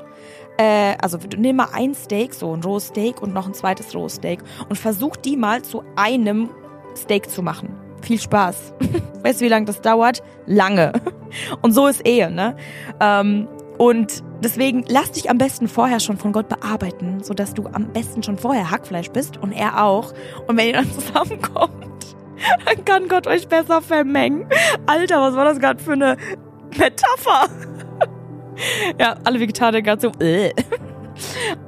äh, 0.59 0.95
also 1.01 1.17
nimm 1.37 1.55
mal 1.55 1.69
ein 1.71 1.95
Steak, 1.95 2.33
so 2.33 2.53
ein 2.53 2.61
rohes 2.61 2.87
Steak 2.87 3.21
und 3.21 3.33
noch 3.33 3.47
ein 3.47 3.53
zweites 3.53 3.95
rohes 3.95 4.15
Steak 4.15 4.41
und 4.67 4.75
versuch 4.75 5.15
die 5.15 5.37
mal 5.37 5.61
zu 5.61 5.83
einem 5.95 6.49
Steak 6.97 7.29
zu 7.29 7.41
machen. 7.41 7.73
Viel 8.01 8.19
Spaß. 8.19 8.73
weißt 9.23 9.39
du, 9.39 9.45
wie 9.45 9.49
lange 9.49 9.65
das 9.65 9.81
dauert? 9.81 10.21
Lange. 10.45 10.93
Und 11.61 11.73
so 11.73 11.85
ist 11.85 12.07
Ehe, 12.07 12.31
ne? 12.31 12.55
Ähm, 12.99 13.47
und 13.77 14.23
deswegen 14.43 14.83
lass 14.87 15.11
dich 15.11 15.29
am 15.29 15.37
besten 15.37 15.67
vorher 15.67 15.99
schon 15.99 16.17
von 16.17 16.31
Gott 16.31 16.49
bearbeiten, 16.49 17.21
sodass 17.23 17.53
du 17.53 17.67
am 17.67 17.93
besten 17.93 18.23
schon 18.23 18.37
vorher 18.37 18.71
Hackfleisch 18.71 19.11
bist 19.11 19.37
und 19.37 19.51
er 19.51 19.83
auch. 19.83 20.13
Und 20.47 20.57
wenn 20.57 20.67
ihr 20.67 20.73
dann 20.73 20.91
zusammenkommt, 20.99 22.15
dann 22.65 22.83
kann 22.83 23.07
Gott 23.07 23.27
euch 23.27 23.47
besser 23.47 23.81
vermengen. 23.81 24.47
Alter, 24.85 25.21
was 25.21 25.35
war 25.35 25.45
das 25.45 25.59
gerade 25.59 25.81
für 25.81 25.93
eine 25.93 26.17
Metapher? 26.77 27.47
Ja, 28.99 29.15
alle 29.23 29.39
Vegetarier 29.39 29.81
gerade 29.81 30.01
so. 30.01 30.11
Äh. 30.23 30.53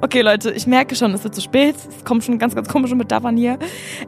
okay, 0.00 0.22
Leute, 0.22 0.50
ich 0.52 0.66
merke 0.66 0.94
schon, 0.94 1.12
es 1.14 1.24
wird 1.24 1.34
zu 1.34 1.40
spät. 1.40 1.76
Es 1.76 2.04
kommt 2.04 2.24
schon 2.24 2.38
ganz, 2.38 2.54
ganz 2.54 2.68
komische 2.68 2.94
Metaphern 2.94 3.36
hier. 3.36 3.58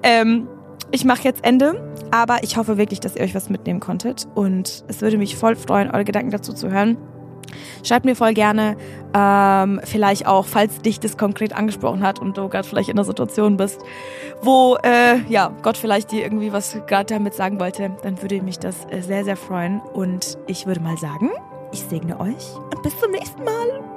Ähm, 0.03 0.49
ich 0.91 1.05
mache 1.05 1.25
jetzt 1.25 1.45
Ende, 1.45 1.83
aber 2.11 2.43
ich 2.43 2.57
hoffe 2.57 2.79
wirklich, 2.79 3.01
dass 3.01 3.17
ihr 3.17 3.23
euch 3.23 3.35
was 3.35 3.51
mitnehmen 3.51 3.81
konntet. 3.81 4.27
Und 4.35 4.85
es 4.89 5.01
würde 5.01 5.19
mich 5.19 5.37
voll 5.37 5.57
freuen, 5.57 5.91
eure 5.91 6.05
Gedanken 6.05 6.31
dazu 6.31 6.53
zu 6.53 6.71
hören. 6.71 6.97
Schreibt 7.83 8.05
mir 8.05 8.17
voll 8.17 8.35
gerne, 8.35 8.77
ähm, 9.15 9.81
vielleicht 9.85 10.27
auch, 10.27 10.47
falls 10.47 10.81
dich 10.81 11.01
das 11.01 11.17
konkret 11.17 11.55
angesprochen 11.55 12.03
hat 12.03 12.19
und 12.19 12.37
du 12.37 12.49
gerade 12.49 12.67
vielleicht 12.67 12.89
in 12.89 12.97
einer 12.97 13.05
Situation 13.05 13.57
bist, 13.57 13.81
wo 14.43 14.77
äh, 14.83 15.19
ja 15.29 15.53
Gott 15.63 15.77
vielleicht 15.77 16.11
dir 16.11 16.23
irgendwie 16.23 16.53
was 16.53 16.79
gerade 16.87 17.15
damit 17.15 17.35
sagen 17.35 17.61
wollte, 17.61 17.91
dann 18.03 18.21
würde 18.23 18.43
mich 18.43 18.59
das 18.59 18.87
äh, 18.91 19.01
sehr, 19.01 19.25
sehr 19.25 19.37
freuen. 19.37 19.81
Und 19.81 20.39
ich 20.47 20.67
würde 20.67 20.81
mal 20.81 20.97
sagen, 20.97 21.31
ich 21.75 21.81
segne 21.81 22.19
euch 22.21 22.55
und 22.73 22.83
bis 22.83 22.99
zum 23.01 23.11
nächsten 23.11 23.43
Mal. 23.43 23.94